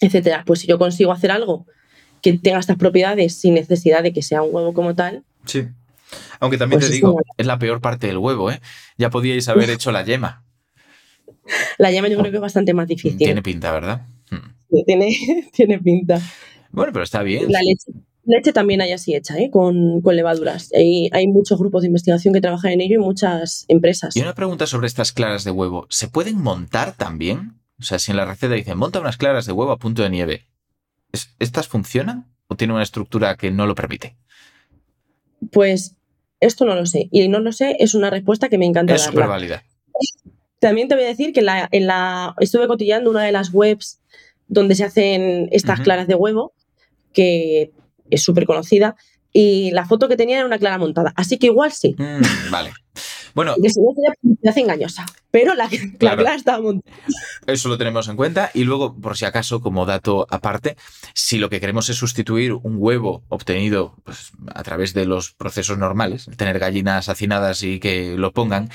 [0.00, 0.42] etcétera.
[0.44, 1.66] Pues si yo consigo hacer algo
[2.20, 5.68] que tenga estas propiedades sin necesidad de que sea un huevo como tal, Sí.
[6.40, 8.60] Aunque también Pues te digo, una- es la peor parte del huevo, ¿eh?
[8.98, 10.42] Ya podíais haber hecho la yema.
[11.78, 13.18] la llama yo creo que es bastante más difícil.
[13.18, 14.02] Tiene pinta, ¿verdad?
[14.86, 15.14] Tiene,
[15.52, 16.20] tiene pinta.
[16.70, 17.50] Bueno, pero está bien.
[17.52, 17.92] La leche,
[18.24, 19.50] leche también hay así hecha, ¿eh?
[19.50, 20.70] con, con levaduras.
[20.74, 24.16] Hay, hay muchos grupos de investigación que trabajan en ello y muchas empresas.
[24.16, 25.86] Y una pregunta sobre estas claras de huevo.
[25.90, 27.60] ¿Se pueden montar también?
[27.78, 30.10] O sea, si en la receta dicen, monta unas claras de huevo a punto de
[30.10, 30.46] nieve,
[31.12, 32.32] ¿es- ¿estas funcionan?
[32.46, 34.16] ¿O tiene una estructura que no lo permite?
[35.50, 35.96] Pues
[36.40, 37.08] esto no lo sé.
[37.10, 39.62] Y no lo sé es una respuesta que me encanta Es súper válida.
[40.60, 43.52] También te voy a decir que en la, en la, estuve cotillando una de las
[43.52, 43.98] webs
[44.48, 46.52] donde se hacen estas claras de huevo,
[47.12, 47.72] que
[48.10, 48.96] es súper conocida,
[49.32, 51.12] y la foto que tenía era una clara montada.
[51.16, 51.94] Así que igual sí.
[51.98, 52.72] Mm, vale.
[53.34, 55.06] Bueno, Que sería publicidad engañosa.
[55.30, 56.18] Pero la, la Claro.
[56.22, 56.94] clara estaba montada.
[57.46, 58.50] Eso lo tenemos en cuenta.
[58.52, 60.76] Y luego, por si acaso, como dato aparte,
[61.14, 65.78] si lo que queremos es sustituir un huevo obtenido pues, a través de los procesos
[65.78, 68.68] normales, tener gallinas hacinadas y que lo pongan,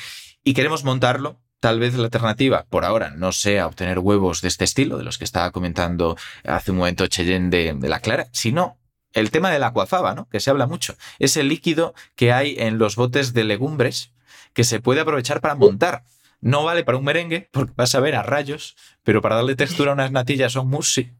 [0.43, 4.63] y queremos montarlo, tal vez la alternativa por ahora no sea obtener huevos de este
[4.63, 8.77] estilo, de los que estaba comentando hace un momento Cheyenne de, la Clara, sino
[9.13, 10.27] el tema de la aquafaba, ¿no?
[10.29, 10.95] que se habla mucho.
[11.19, 14.11] Ese líquido que hay en los botes de legumbres
[14.53, 16.03] que se puede aprovechar para montar.
[16.39, 19.91] No vale para un merengue, porque vas a ver a rayos, pero para darle textura
[19.91, 21.15] a unas natillas o un mousse.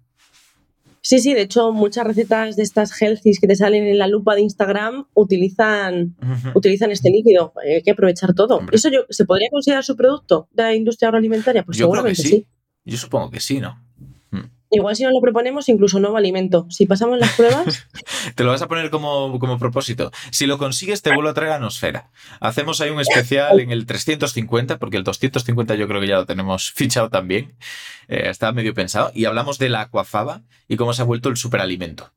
[1.01, 4.35] Sí, sí, de hecho, muchas recetas de estas healthies que te salen en la lupa
[4.35, 6.15] de Instagram utilizan,
[6.53, 7.53] utilizan este líquido.
[7.63, 8.57] Hay que aprovechar todo.
[8.57, 8.75] Hombre.
[8.75, 11.63] ¿Eso yo, se podría considerar su producto de la industria agroalimentaria?
[11.63, 12.47] Pues Yo creo que seguramente sí.
[12.83, 13.86] Yo supongo que sí, ¿no?
[14.69, 16.65] Igual si nos lo proponemos, incluso nuevo alimento.
[16.69, 17.87] Si pasamos las pruebas,
[18.35, 20.11] Te lo vas a poner como, como propósito.
[20.31, 22.09] Si lo consigues, te vuelvo a traer a Nosfera.
[22.39, 26.25] Hacemos ahí un especial en el 350, porque el 250 yo creo que ya lo
[26.25, 27.55] tenemos fichado también.
[28.09, 29.11] Eh, está medio pensado.
[29.13, 32.11] Y hablamos de la aquafaba y cómo se ha vuelto el superalimento.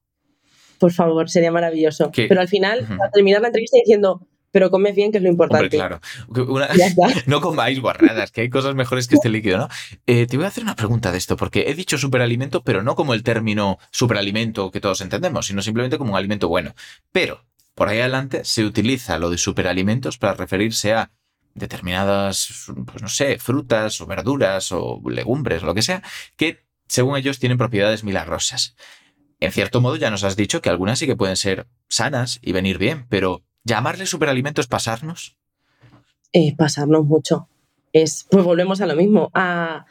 [0.78, 2.11] Por favor, sería maravilloso.
[2.11, 2.26] ¿Qué?
[2.26, 2.94] Pero al final, Ujú.
[3.05, 5.64] a terminar la entrevista diciendo, pero comes bien, que es lo importante.
[5.64, 6.51] Hombre, claro.
[6.53, 6.68] Una-
[7.26, 9.68] no comáis guarradas, que hay cosas mejores que este líquido, ¿no?
[10.07, 12.94] Eh, te voy a hacer una pregunta de esto, porque he dicho superalimento, pero no
[12.96, 16.74] como el término superalimento que todos entendemos, sino simplemente como un alimento bueno.
[17.12, 17.44] Pero,
[17.74, 21.11] por ahí adelante, se utiliza lo de superalimentos para referirse a
[21.55, 26.03] determinadas, pues no sé, frutas o verduras o legumbres, lo que sea,
[26.36, 28.76] que según ellos tienen propiedades milagrosas.
[29.40, 32.53] En cierto modo ya nos has dicho que algunas sí que pueden ser sanas y
[32.53, 35.36] venir bien, pero llamarle superalimentos pasarnos.
[36.32, 37.48] Eh, pasarnos mucho.
[37.92, 39.84] Es, pues volvemos a lo mismo, a-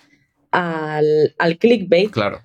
[0.51, 2.09] al, al clickbait.
[2.11, 2.41] Claro.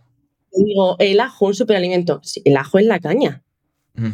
[0.53, 2.21] Digo, el ajo, un superalimento.
[2.23, 3.43] Sí, el ajo es la caña,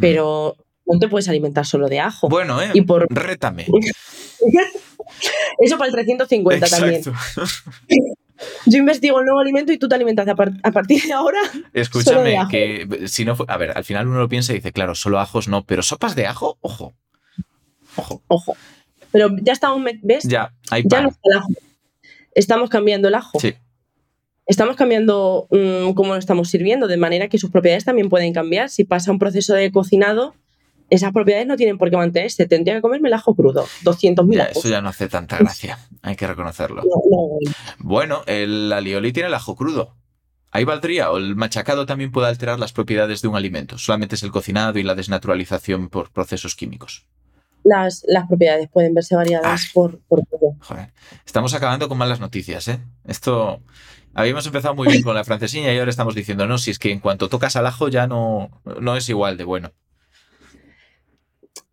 [0.01, 0.57] pero
[0.87, 2.29] no te puedes alimentar solo de ajo.
[2.29, 2.71] Bueno, eh.
[2.75, 3.67] Y por Rétame.
[5.59, 7.03] eso para el 350 también.
[8.67, 11.39] Yo investigo el nuevo alimento y tú te alimentas a, par- a partir de ahora.
[11.53, 12.49] Solo de Escúchame, ajo.
[12.51, 13.37] que si no.
[13.49, 16.15] A ver, al final uno lo piensa y dice, claro, solo ajos no, pero sopas
[16.17, 16.95] de ajo, ojo.
[17.97, 18.23] Ojo.
[18.29, 18.57] Ojo.
[19.13, 20.25] Pero ya estamos, ¿ves?
[20.25, 21.49] Ya, hay Ya no está el ajo.
[22.35, 23.39] Estamos cambiando el ajo.
[23.41, 23.55] Sí,
[24.47, 28.69] Estamos cambiando mm, cómo lo estamos sirviendo, de manera que sus propiedades también pueden cambiar.
[28.69, 30.35] Si pasa un proceso de cocinado,
[30.91, 32.47] esas propiedades no tienen por qué mantenerse.
[32.47, 34.57] Tendría que comerme el ajo crudo, 200.000 ya, ajos.
[34.59, 35.79] eso ya no hace tanta gracia.
[36.03, 36.83] Hay que reconocerlo.
[36.83, 39.97] No, no, Bueno, el alioli tiene el ajo crudo.
[40.53, 43.79] Ahí valdría, o el machacado también puede alterar las propiedades de un alimento.
[43.79, 47.07] Solamente es el cocinado y la desnaturalización por procesos químicos.
[47.63, 49.71] las, las propiedades pueden verse variadas Ah.
[49.73, 50.23] por, por.
[50.61, 50.93] Joder.
[51.25, 52.81] Estamos acabando con malas noticias, ¿eh?
[53.05, 53.61] Esto.
[54.13, 56.91] Habíamos empezado muy bien con la francesilla y ahora estamos diciendo, no, si es que
[56.91, 59.71] en cuanto tocas al ajo ya no, no es igual de bueno.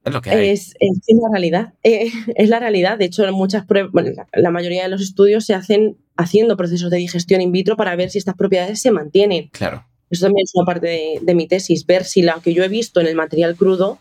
[0.08, 0.49] Es lo que hay.
[0.49, 1.74] Es, es, es la realidad.
[1.84, 2.97] Eh, es la realidad.
[2.97, 6.89] De hecho, muchas pruebas, bueno, la, la mayoría de los estudios se hacen haciendo procesos
[6.89, 9.49] de digestión in vitro para ver si estas propiedades se mantienen.
[9.49, 9.86] Claro.
[10.10, 12.70] Eso también es una parte de, de mi tesis, ver si lo que yo he
[12.70, 13.99] visto en el material crudo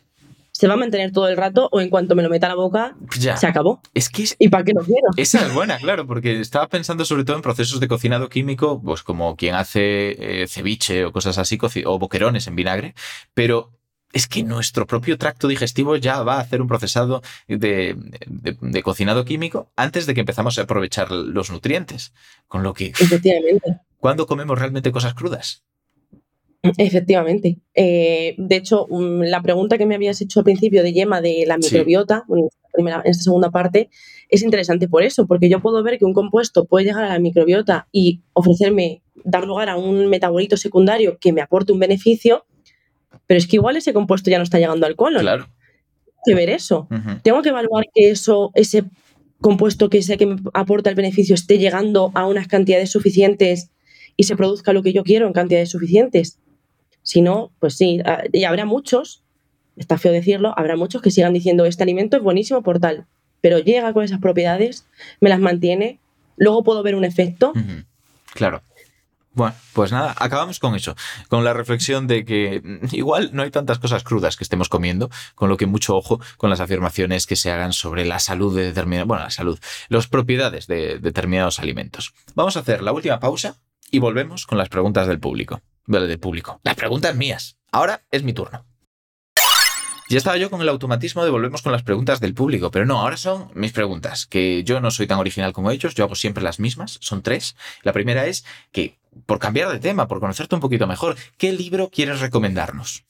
[0.53, 2.55] se va a mantener todo el rato o en cuanto me lo meta a la
[2.55, 3.37] boca, Ya.
[3.37, 3.83] se acabó.
[3.93, 5.09] Es que es- ¿Y para qué lo quiero?
[5.19, 9.03] esa es buena, claro, porque estaba pensando sobre todo en procesos de cocinado químico, pues
[9.03, 12.95] como quien hace eh, ceviche o cosas así, o boquerones en vinagre,
[13.35, 13.73] pero
[14.17, 17.95] es que nuestro propio tracto digestivo ya va a hacer un procesado de,
[18.27, 22.13] de- de cocinado químico antes de que empezamos a aprovechar los nutrientes.
[22.49, 23.79] Con lo que, Efectivamente.
[23.99, 25.63] ¿cuándo comemos realmente cosas crudas?
[26.79, 27.59] Efectivamente.
[27.75, 31.45] Eh, de hecho, mm, la pregunta que me habías hecho al principio de Yema de
[31.47, 31.61] la Sí.
[31.75, 33.89] microbiota, bueno, en, esta primera- en esta segunda parte,
[34.29, 37.19] es interesante por eso, porque yo puedo ver que un compuesto puede llegar a la
[37.21, 42.45] microbiota y ofrecerme, dar lugar a un metabolito secundario que me aporte un beneficio,
[43.27, 45.23] pero es que igual ese compuesto ya no está llegando al colon.
[45.23, 45.45] Claro.
[45.45, 46.89] Tengo que ver eso.
[47.23, 48.85] Tengo que evaluar que eso, ese
[49.41, 53.71] compuesto que sé que me aporta el beneficio esté llegando a unas cantidades suficientes
[54.17, 56.39] y se produzca lo que yo quiero en cantidades suficientes.
[57.03, 59.23] Si no, pues sí, ah, y habrá muchos,
[59.77, 63.07] está feo decirlo, habrá muchos que sigan diciendo este alimento es buenísimo por tal,
[63.41, 64.87] pero llega con esas propiedades,
[65.21, 66.01] me las mantiene,
[66.37, 67.53] luego puedo ver un efecto.
[68.35, 68.63] Claro.
[69.37, 70.97] Bueno, pues nada, acabamos con eso,
[71.29, 75.11] con la reflexión de que mm, igual no hay tantas cosas crudas que estemos comiendo,
[75.35, 78.65] con lo que mucho ojo con las afirmaciones que se hagan sobre la salud de
[78.65, 79.59] determinados, bueno, la salud,
[79.91, 82.15] las propiedades de determinados alimentos.
[82.35, 83.57] Vamos a hacer la última pausa
[83.91, 85.61] y volvemos con las preguntas del público.
[85.85, 86.59] Vale, del público.
[86.63, 87.59] Las preguntas mías.
[87.71, 88.65] Ahora es mi turno.
[90.09, 93.01] Ya estaba yo con el automatismo de volvemos con las preguntas del público, pero no,
[93.01, 96.45] ahora son mis preguntas, que yo no soy tan original como ellos, yo hago siempre
[96.45, 97.57] las mismas, son tres.
[97.83, 101.89] La primera es que, por cambiar de tema, por conocerte un poquito mejor, ¿qué libro
[101.91, 103.05] quieres recomendarnos?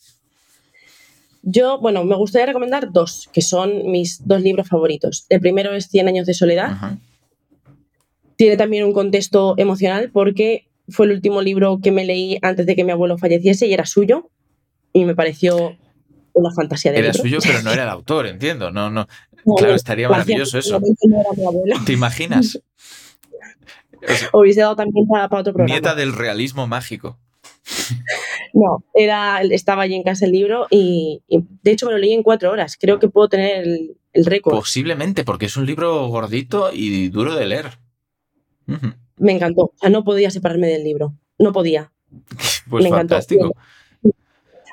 [1.43, 5.27] Yo, bueno, me gustaría recomendar dos, que son mis dos libros favoritos.
[5.29, 6.71] El primero es Cien años de soledad.
[6.73, 6.99] Ajá.
[8.37, 12.75] Tiene también un contexto emocional porque fue el último libro que me leí antes de
[12.77, 14.31] que mi abuelo falleciese y era suyo
[14.93, 15.77] y me pareció
[16.33, 17.23] una fantasía de Era libro.
[17.23, 18.71] suyo, pero no era el autor, entiendo.
[18.71, 19.07] No, no.
[19.47, 20.81] No, Claro, estaría maravilloso eso.
[20.81, 21.77] no era mi abuelo.
[21.87, 22.59] ¿Te imaginas?
[24.33, 25.75] Hubiese dado también para, para otro programa.
[25.75, 27.19] Nieta del realismo mágico.
[28.53, 32.15] No, era, estaba allí en casa el libro y, y de hecho me lo leí
[32.15, 32.79] en cuatro horas.
[32.81, 34.55] Creo que puedo tener el, el récord.
[34.57, 37.79] Posiblemente, porque es un libro gordito y duro de leer.
[39.19, 39.63] Me encantó.
[39.65, 41.15] O sea, no podía separarme del libro.
[41.39, 41.93] No podía.
[42.71, 43.15] Pues Me encantó.
[43.17, 43.53] fantástico.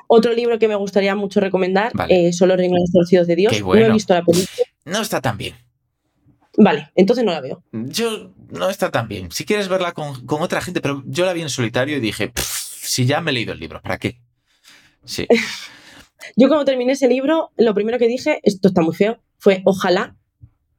[0.06, 2.28] Otro libro que me gustaría mucho recomendar Vale.
[2.28, 3.60] eh, son Los Renglones Torcidos de Dios.
[3.62, 3.86] Bueno.
[3.86, 4.66] No he visto la película.
[4.86, 5.54] No está tan bien.
[6.56, 7.62] Vale, entonces no la veo.
[7.72, 9.30] Yo no está tan bien.
[9.32, 12.28] Si quieres verla con, con otra gente, pero yo la vi en solitario y dije,
[12.28, 12.42] "Pff,
[12.84, 14.20] si ya me he leído el libro, ¿para qué?
[15.04, 15.26] Sí.
[16.36, 20.16] Yo cuando terminé ese libro, lo primero que dije, esto está muy feo, fue ojalá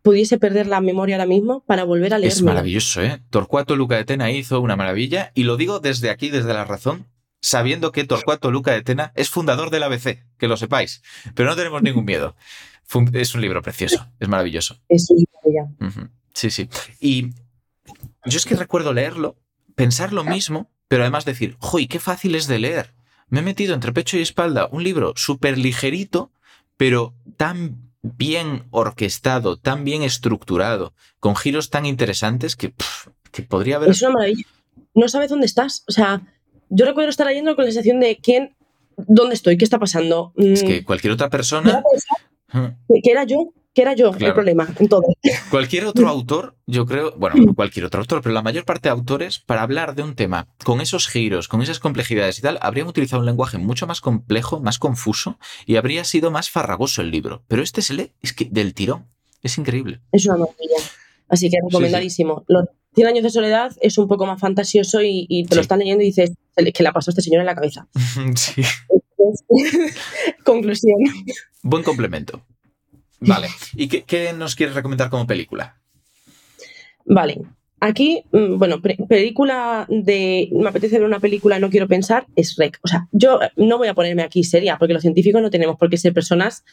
[0.01, 2.35] pudiese perder la memoria ahora mismo para volver a leerlo.
[2.35, 3.21] Es maravilloso, ¿eh?
[3.31, 7.07] Torcuato Luca de Tena hizo una maravilla y lo digo desde aquí, desde la razón.
[7.41, 11.01] Sabiendo que Torcuato Luca de Tena es fundador del ABC, que lo sepáis,
[11.33, 12.35] pero no tenemos ningún miedo.
[13.13, 14.79] Es un libro precioso, es maravilloso.
[14.89, 16.69] Es una Sí, sí.
[16.99, 17.29] Y
[18.25, 19.37] yo es que recuerdo leerlo,
[19.75, 22.93] pensar lo mismo, pero además decir, ¡joy, qué fácil es de leer!
[23.27, 26.31] Me he metido entre pecho y espalda un libro súper ligerito,
[26.77, 32.73] pero tan bien orquestado, tan bien estructurado, con giros tan interesantes que,
[33.31, 33.89] que podría haber...
[33.89, 34.45] Es una maravilla.
[34.93, 35.83] No sabes dónde estás.
[35.87, 36.21] O sea,
[36.69, 38.55] yo recuerdo estar leyendo con la sensación de quién,
[38.97, 40.33] dónde estoy, qué está pasando.
[40.35, 40.83] Es que mm.
[40.85, 41.83] cualquier otra persona...
[42.87, 45.03] Que era yo, que era yo el problema en todo.
[45.51, 48.93] Cualquier otro autor, yo creo, bueno, no cualquier otro autor, pero la mayor parte de
[48.93, 52.87] autores, para hablar de un tema con esos giros, con esas complejidades y tal, habrían
[52.87, 57.43] utilizado un lenguaje mucho más complejo, más confuso y habría sido más farragoso el libro.
[57.49, 59.07] Pero este se lee, es que del tirón,
[59.41, 59.99] es increíble.
[60.13, 60.77] Es una maravilla.
[61.29, 62.43] Así que recomendadísimo.
[62.47, 62.65] Los
[62.95, 66.07] 100 años de soledad es un poco más fantasioso y, te lo están leyendo y
[66.07, 67.87] dices que le pasó a este señor en la cabeza.
[68.35, 68.61] Sí.
[70.43, 70.97] Conclusión.
[71.63, 72.43] Buen complemento.
[73.19, 73.47] Vale.
[73.73, 75.77] ¿Y qué, nos quieres recomendar como película?
[77.05, 77.41] Vale.
[77.79, 80.49] Aquí, mm, bueno, película de.
[80.53, 82.79] Me apetece ver una película, no quiero pensar, es Rec.
[82.83, 85.89] O sea, yo no voy a ponerme aquí seria, porque los científicos no tenemos por
[85.89, 86.63] qué ser personas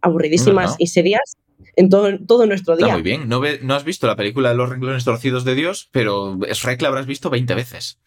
[0.00, 1.36] aburridísimas y serias
[1.76, 2.86] en todo, todo nuestro día.
[2.86, 3.28] Está muy bien.
[3.28, 6.80] No, no, has visto la película de los renglones torcidos de Dios, pero es Rec
[6.82, 7.98] la habrás visto 20 veces.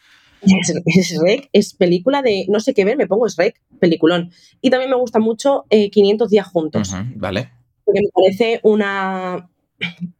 [0.42, 4.32] Es, Rec, es película de no sé qué ver, me pongo es Rec, peliculón.
[4.62, 6.94] Y también me gusta mucho 500 días juntos.
[7.16, 7.52] vale
[7.86, 9.50] porque me parece una,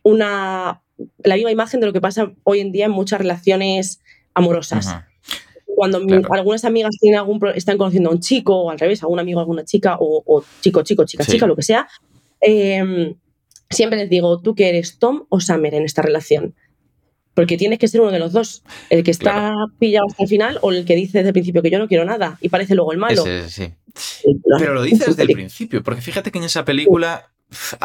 [0.04, 0.82] una,
[1.24, 4.02] la viva imagen de lo que pasa hoy en día en muchas relaciones
[4.34, 4.96] amorosas.
[5.76, 6.00] Cuando
[6.32, 9.40] algunas amigas tienen algún están conociendo a un chico, o al revés, a un amigo,
[9.40, 11.88] a alguna chica, o, chico, chico, chica, chica, lo que sea,
[12.42, 13.16] em,
[13.72, 16.56] siempre les digo, ¿tú que eres Tom o Summer en esta relación?
[17.34, 20.60] Porque tienes que ser uno de los dos, el que está pillado hasta el final
[20.62, 22.92] o el que dice desde el principio que yo no quiero nada y parece luego
[22.92, 23.24] el malo.
[24.60, 27.32] Pero lo dice desde el principio, porque fíjate que en esa película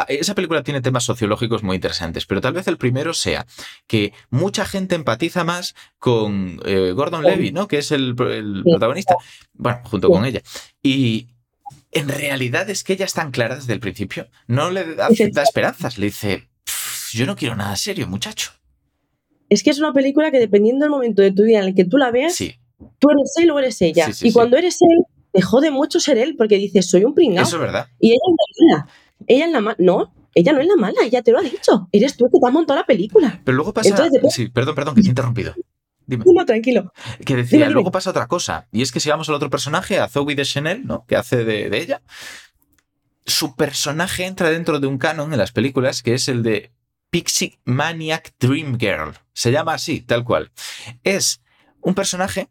[0.08, 3.46] esa película tiene temas sociológicos muy interesantes, pero tal vez el primero sea
[3.86, 7.66] que mucha gente empatiza más con eh, Gordon Levy, ¿no?
[7.66, 9.16] Que es el, protagonista,
[9.54, 10.40] bueno, junto con ella.
[10.82, 11.28] Y
[11.92, 15.98] en realidad es que ella es tan clara desde el principio, no le da, esperanzas,
[15.98, 16.48] le dice,
[17.12, 18.52] yo no quiero nada serio, muchacho.
[19.48, 21.84] Es que es una película que dependiendo del momento de tu vida en el que
[21.84, 24.08] tú la veas, tú eres él o eres ella.
[24.20, 27.46] y cuando eres él, te jode mucho ser él porque dices, soy un pringado.
[27.46, 27.86] Eso es verdad.
[28.00, 28.96] Y ella es
[29.28, 29.76] ella es la mala.
[29.78, 31.88] No, ella no es la mala, ella te lo ha dicho.
[31.92, 33.40] Eres tú que te has montado la película.
[33.44, 34.10] Pero luego pasa.
[34.30, 35.54] sí, perdón, perdón, que te he interrumpido.
[36.06, 36.24] Dime.
[36.26, 36.92] No, tranquilo.
[37.24, 38.68] Que decía, luego pasa otra cosa.
[38.72, 41.04] Y es que si vamos al otro personaje, a Zoe de Chanel, ¿no?
[41.06, 42.02] Que hace de, de ella.
[43.24, 46.72] Su personaje entra dentro de un canon en las películas que es el de
[47.10, 49.14] Pixie Maniac Dream Girl.
[49.32, 50.52] Se llama así, tal cual.
[51.02, 51.40] Es
[51.80, 52.48] un personaje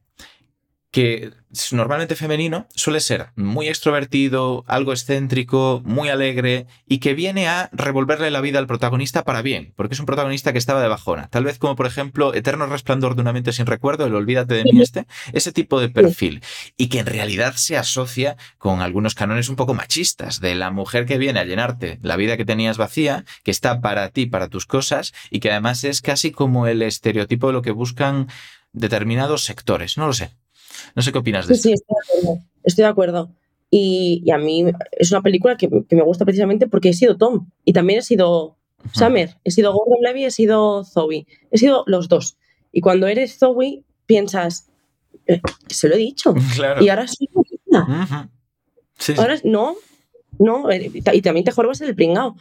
[0.95, 1.33] que
[1.73, 8.31] normalmente femenino suele ser muy extrovertido, algo excéntrico, muy alegre y que viene a revolverle
[8.31, 11.27] la vida al protagonista para bien, porque es un protagonista que estaba de bajona.
[11.27, 14.63] Tal vez como por ejemplo Eterno Resplandor de una mente sin recuerdo, el Olvídate de
[14.63, 16.41] mí este, ese tipo de perfil
[16.77, 21.05] y que en realidad se asocia con algunos canones un poco machistas de la mujer
[21.05, 24.65] que viene a llenarte la vida que tenías vacía, que está para ti, para tus
[24.65, 28.29] cosas y que además es casi como el estereotipo de lo que buscan
[28.71, 30.31] determinados sectores, no lo sé.
[30.93, 32.45] No sé qué opinas de sí, Sí, estoy de acuerdo.
[32.63, 33.31] Estoy de acuerdo.
[33.71, 37.73] Y, a mí es una película que, me gusta precisamente porque he sido Tom y
[37.73, 38.57] también he sido
[38.93, 42.37] Summer, he sido Gordon Levy, he sido Zoe, he sido los dos.
[42.71, 44.69] Y cuando eres Zoe, piensas,
[45.27, 46.33] eh, se lo he dicho.
[46.81, 47.29] Y ahora soy
[47.65, 48.29] una
[49.17, 49.75] Ahora no,
[50.39, 52.35] no, eh, y también te jorobas el pringao.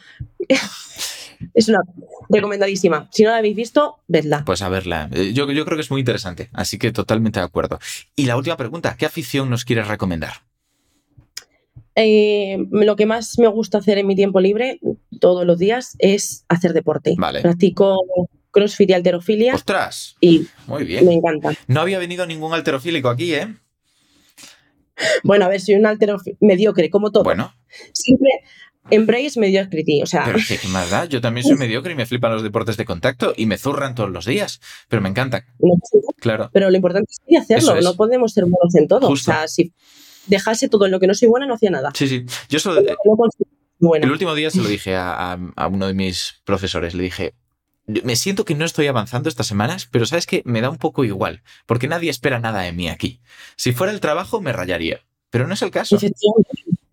[1.55, 1.81] es una
[2.29, 3.09] recomendadísima.
[3.13, 4.45] Si no la habéis visto, vedla.
[4.45, 5.09] Pues a verla.
[5.13, 7.79] Eh, yo, yo creo que es muy interesante, así que totalmente de acuerdo.
[8.17, 10.35] Y la última pregunta, ¿qué afición nos quieres recomendar?
[11.97, 14.81] Eh, lo que más me gusta hacer en mi tiempo libre
[15.21, 17.15] todos los días es hacer deporte.
[17.17, 17.41] Vale.
[17.41, 17.99] Practico
[18.51, 19.55] crossfit y alterofilia.
[19.55, 20.17] ¡Ostras!
[20.21, 21.07] Y Muy bien.
[21.07, 21.53] Me encanta.
[21.67, 23.55] No había venido ningún alterofílico aquí, ¿eh?
[25.25, 27.25] Bueno, a ver, soy un alterofílico mediocre, como todo.
[27.25, 27.53] Bueno.
[27.93, 28.31] Siempre,
[28.91, 30.25] Embrace mediocrity, o sea...
[30.25, 31.07] Pero ¿qué más da?
[31.07, 34.11] Yo también soy mediocre y me flipan los deportes de contacto y me zurran todos
[34.11, 35.47] los días, pero me encanta.
[36.21, 36.51] claro.
[36.53, 39.09] Pero lo importante es hacerlo, no podemos ser buenos en todo.
[39.09, 39.73] O sea, si
[40.27, 41.91] dejase todo en lo que no soy buena, no hacía nada.
[41.95, 42.25] Sí, sí.
[42.49, 42.83] Yo solo...
[43.81, 45.39] El último día se lo dije a,
[45.71, 47.35] uno de mis profesores, le dije,
[47.87, 51.05] me siento que no estoy avanzando estas semanas, pero sabes que me da un poco
[51.05, 53.21] igual, porque nadie espera nada de mí aquí.
[53.57, 55.97] Si fuera el trabajo, me rayaría, pero no es el caso.
[55.97, 56.84] Efectivamente.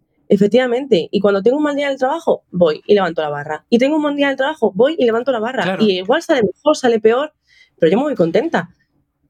[1.11, 3.65] Y cuando tengo un mal día en el trabajo, voy y levanto la barra.
[3.69, 5.77] Y tengo un buen día en el trabajo, voy y levanto la barra.
[5.79, 7.33] Y igual sale mejor, sale peor,
[7.77, 8.69] pero yo me voy contenta.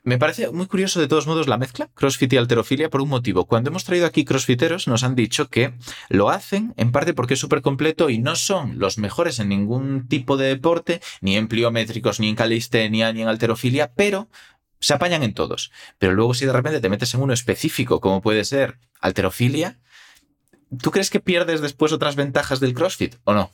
[0.03, 3.45] Me parece muy curioso de todos modos la mezcla, CrossFit y alterofilia, por un motivo.
[3.45, 5.73] Cuando hemos traído aquí crossfiteros nos han dicho que
[6.09, 10.07] lo hacen en parte porque es súper completo y no son los mejores en ningún
[10.07, 14.27] tipo de deporte, ni en pliométricos, ni en calistenia, ni en alterofilia, pero
[14.79, 15.71] se apañan en todos.
[15.99, 19.79] Pero luego si de repente te metes en uno específico, como puede ser alterofilia,
[20.81, 23.51] ¿tú crees que pierdes después otras ventajas del CrossFit o no?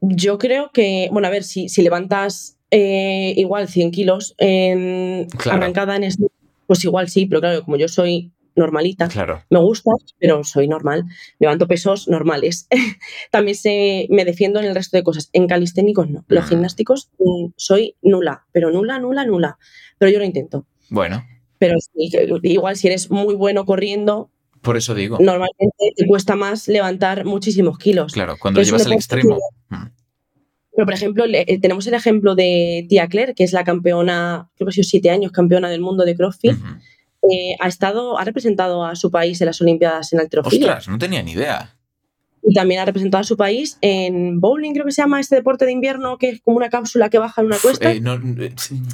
[0.00, 5.96] Yo creo que, bueno, a ver, si, si levantas eh, igual 100 kilos en, arrancada
[5.96, 6.26] en este,
[6.66, 9.42] pues igual sí, pero claro, como yo soy normalita, claro.
[9.50, 11.04] me gusta, pero soy normal,
[11.38, 12.68] levanto pesos normales.
[13.30, 15.30] También se, me defiendo en el resto de cosas.
[15.32, 19.58] En calisténicos no, los gimnásticos mm, soy nula, pero nula, nula, nula,
[19.98, 20.66] pero yo lo intento.
[20.88, 21.26] Bueno.
[21.58, 21.76] Pero
[22.42, 24.30] igual si eres muy bueno corriendo,
[24.62, 25.18] por eso digo.
[25.20, 28.12] Normalmente te cuesta más levantar muchísimos kilos.
[28.12, 29.38] Claro, cuando lo llevas al extremo.
[30.72, 34.66] Pero, por ejemplo, eh, tenemos el ejemplo de Tia Claire, que es la campeona, creo
[34.66, 36.56] que ha sido siete años campeona del mundo de CrossFit.
[37.22, 40.68] Eh, ha estado, ha representado a su país en las Olimpiadas en alterofilia.
[40.68, 41.76] Ostras, no tenía ni idea.
[42.42, 45.66] Y también ha representado a su país en bowling, creo que se llama este deporte
[45.66, 47.92] de invierno, que es como una cápsula que baja en una cuesta.
[47.92, 48.00] Eh,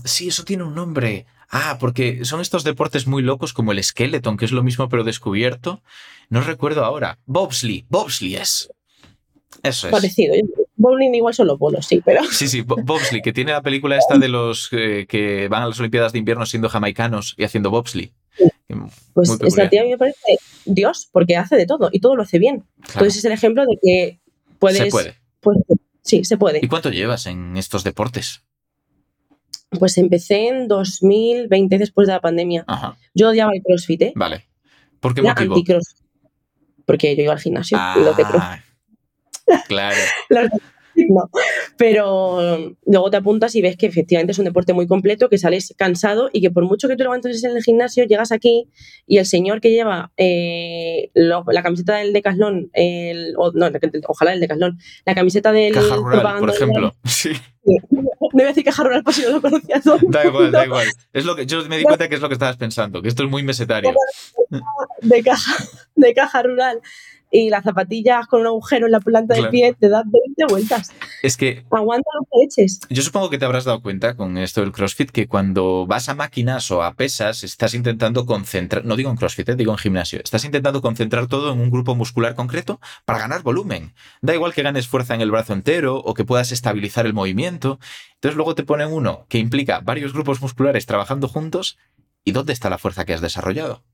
[0.05, 1.27] sí, eso tiene un nombre.
[1.49, 5.05] Ah, porque son estos deportes muy locos como el skeleton, que es lo mismo pero
[5.05, 5.83] descubierto.
[6.29, 7.19] No recuerdo ahora.
[7.27, 8.71] Bobsleigh, bobsleigh es.
[9.63, 9.91] Eso es.
[9.91, 10.35] Parecido.
[10.77, 12.23] Bowling igual son los bolos, sí, pero.
[12.31, 15.81] Sí, sí, bobsleigh, que tiene la película esta de los eh, que van a las
[15.81, 18.13] Olimpiadas de invierno siendo jamaicanos y haciendo bobsleigh.
[19.15, 22.65] Pues esta tía me parece Dios, porque hace de todo y todo lo hace bien.
[22.89, 24.21] Entonces es el ejemplo de que
[24.59, 24.79] puedes.
[24.79, 25.15] Se puede.
[26.03, 26.61] sí, se puede.
[26.63, 28.43] ¿Y cuánto llevas en estos deportes?
[29.79, 32.65] Pues empecé en 2020, después de la pandemia.
[33.15, 34.13] Yo odiaba el crossfit, ¿eh?
[34.15, 34.47] Vale.
[35.01, 35.57] ¿Por qué motivo?
[36.85, 38.61] Porque yo iba al gimnasio y lo ah,
[39.69, 39.97] Claro.
[41.09, 41.31] no.
[41.77, 45.75] Pero luego te apuntas y ves que efectivamente es un deporte muy completo, que sales
[45.77, 48.69] cansado y que por mucho que tú levantes en el gimnasio, llegas aquí
[49.07, 53.71] y el señor que lleva eh, la camiseta del Decathlon, el, no,
[54.09, 55.75] ojalá el Decathlon, la camiseta del...
[55.75, 56.95] Caja rural, por ejemplo.
[57.07, 57.33] Sí.
[57.67, 60.87] No voy a decir caja rural por si no lo conocías Da igual, da igual.
[61.13, 63.25] Es lo que, yo me di cuenta que es lo que estabas pensando, que esto
[63.25, 63.93] es muy mesetario.
[65.03, 65.65] De caja,
[65.97, 66.81] de caja rural
[67.37, 70.93] y las zapatillas con un agujero en la planta del pie te dan 20 vueltas.
[71.23, 71.65] Es que.
[71.71, 72.81] Aguanta lo que eches.
[72.89, 76.15] Yo supongo que te habrás dado cuenta con esto del CrossFit que cuando vas a
[76.15, 78.85] máquinas o a pesas estás intentando concentrar.
[78.85, 80.21] No digo en CrossFit, eh, digo en gimnasio.
[80.25, 83.93] Estás intentando concentrar todo en un grupo muscular concreto para ganar volumen.
[84.23, 87.79] Da igual que ganes fuerza en el brazo entero o que puedas estabilizar el movimiento.
[88.15, 91.77] Entonces luego te ponen uno que implica varios grupos musculares trabajando juntos.
[92.25, 93.85] ¿Y dónde está la fuerza que has desarrollado?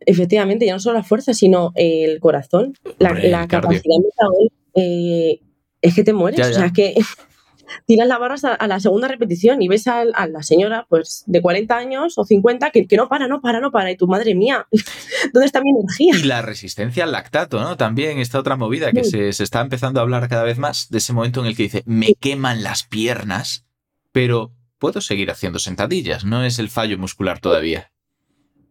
[0.00, 4.54] Efectivamente, ya no solo la fuerza, sino el corazón, la, capacidad metabólica.
[4.74, 5.40] Eh,
[5.80, 6.48] es que te mueres.
[6.48, 6.94] O sea, es que
[7.86, 11.76] tiras la barra a, la segunda repetición y ves a, la señora pues de 40
[11.76, 13.90] años o 50 que, que, no para, no para, no para.
[13.90, 14.66] Y tu madre mía,
[15.32, 16.16] ¿dónde está mi energía?
[16.18, 17.76] Y la resistencia al lactato, ¿no?
[17.76, 20.98] También esta otra movida que se, se, está empezando a hablar cada vez más de
[20.98, 23.66] ese momento en el que dice, me queman las piernas,
[24.12, 27.90] pero puedo seguir haciendo sentadillas, no es el fallo muscular todavía.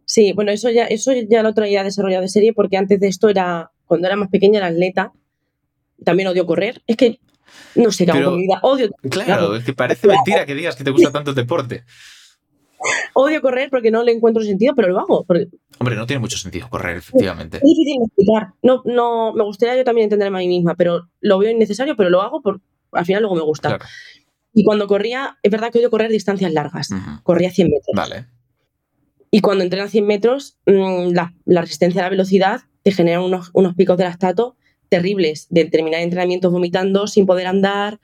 [0.06, 3.30] Sí, bueno, eso ya, eso ya lo traía desarrollado de serie porque antes de esto
[3.30, 5.14] era, cuando era más pequeña era atleta,
[6.04, 6.82] también odio correr.
[6.88, 7.20] Es que
[7.76, 8.90] no sé qué hago vida, odio.
[9.10, 11.84] Claro, es que parece mentira que digas que te gusta tanto el deporte.
[13.14, 15.26] Odio correr porque no le encuentro sentido, pero lo hago.
[15.80, 17.58] Hombre, no tiene mucho sentido correr, efectivamente.
[17.58, 18.50] Es difícil explicar.
[18.62, 22.10] No, no, me gustaría yo también entenderme a mí misma, pero lo veo innecesario, pero
[22.10, 22.62] lo hago porque
[22.92, 23.80] al final luego me gusta.
[24.54, 26.90] Y cuando corría, es verdad que odio correr distancias largas.
[27.24, 27.96] Corría 100 metros.
[27.96, 28.28] Vale.
[29.36, 33.74] Y cuando entrenas 100 metros, mm, la, resistencia a la velocidad te genera unos, unos
[33.74, 34.56] picos de lactato
[34.90, 38.00] terribles, de terminar entrenamientos vomitando, sin poder andar.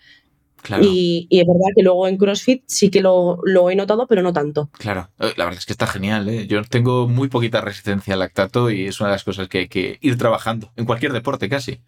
[0.82, 4.72] Y, es verdad que luego en CrossFit sí que lo, he notado, pero no tanto.
[4.80, 6.28] Claro, eh, la verdad es que está genial.
[6.30, 6.48] ¿eh?
[6.48, 9.68] Yo tengo muy poquita resistencia al lactato y es una de las cosas que hay
[9.68, 11.80] que ir trabajando en cualquier deporte casi.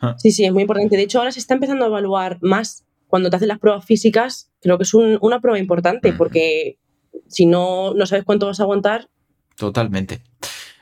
[0.00, 0.16] Ah.
[0.18, 0.96] Sí, sí, es muy importante.
[0.96, 4.50] De hecho, ahora se está empezando a evaluar más cuando te hacen las pruebas físicas.
[4.60, 6.80] Creo que es una prueba importante porque
[7.28, 9.08] si no, no sabes cuánto vas a aguantar.
[9.56, 10.22] Totalmente.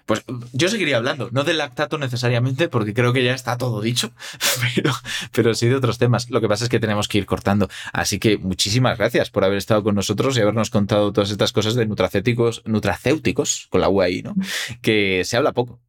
[0.06, 4.12] Pues yo seguiría hablando, no del lactato necesariamente, porque creo que ya está todo dicho,
[4.74, 4.92] pero,
[5.32, 6.28] pero, sí de otros temas.
[6.30, 7.68] Lo que pasa es que tenemos que ir cortando.
[7.92, 11.74] Así que muchísimas gracias por haber estado con nosotros y habernos contado todas estas cosas
[11.74, 14.34] de nutracéuticos, nutracéuticos, con la U ahí, ¿no?
[14.80, 15.80] Que se habla poco.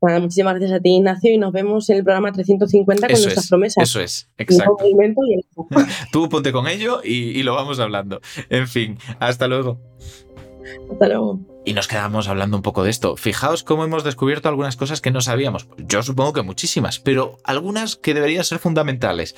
[0.00, 3.48] Bueno, muchísimas gracias a ti, Ignacio, y nos vemos en el programa 350 con nuestras
[3.48, 3.82] promesas.
[3.82, 4.76] Eso es, exacto.
[6.12, 8.20] Tú ponte con ello y, lo vamos hablando.
[8.48, 9.80] En fin, hasta luego.
[10.92, 11.40] Hasta luego.
[11.64, 13.16] Y nos quedamos hablando un poco de esto.
[13.16, 15.68] Fijaos cómo hemos descubierto algunas cosas que no sabíamos.
[15.78, 19.34] Yo supongo que muchísimas, pero algunas que deberían ser fundamentales.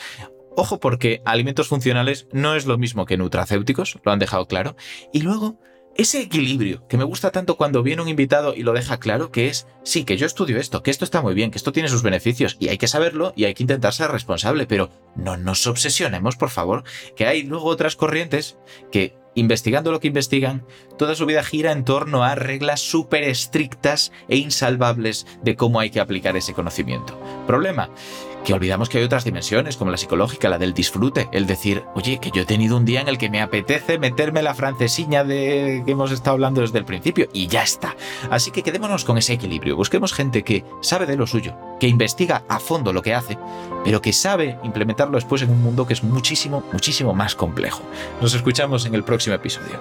[0.56, 4.76] Ojo porque alimentos funcionales no es lo mismo que nutracéuticos, lo han dejado claro.
[5.12, 5.58] Y luego
[6.00, 9.48] ese equilibrio que me gusta tanto cuando viene un invitado y lo deja claro, que
[9.48, 12.02] es, sí, que yo estudio esto, que esto está muy bien, que esto tiene sus
[12.02, 16.36] beneficios y hay que saberlo y hay que intentar ser responsable, pero no nos obsesionemos,
[16.36, 16.84] por favor,
[17.16, 18.56] que hay luego otras corrientes
[18.90, 20.64] que investigando lo que investigan,
[20.98, 25.90] toda su vida gira en torno a reglas súper estrictas e insalvables de cómo hay
[25.90, 27.18] que aplicar ese conocimiento.
[27.46, 27.90] Problema,
[28.44, 32.18] que olvidamos que hay otras dimensiones, como la psicológica, la del disfrute, el decir, oye,
[32.18, 35.82] que yo he tenido un día en el que me apetece meterme la francesiña de
[35.84, 37.96] que hemos estado hablando desde el principio, y ya está.
[38.30, 42.42] Así que quedémonos con ese equilibrio, busquemos gente que sabe de lo suyo, que investiga
[42.48, 43.38] a fondo lo que hace,
[43.84, 47.82] pero que sabe implementarlo después en un mundo que es muchísimo, muchísimo más complejo.
[48.20, 49.80] Nos escuchamos en el próximo episodio.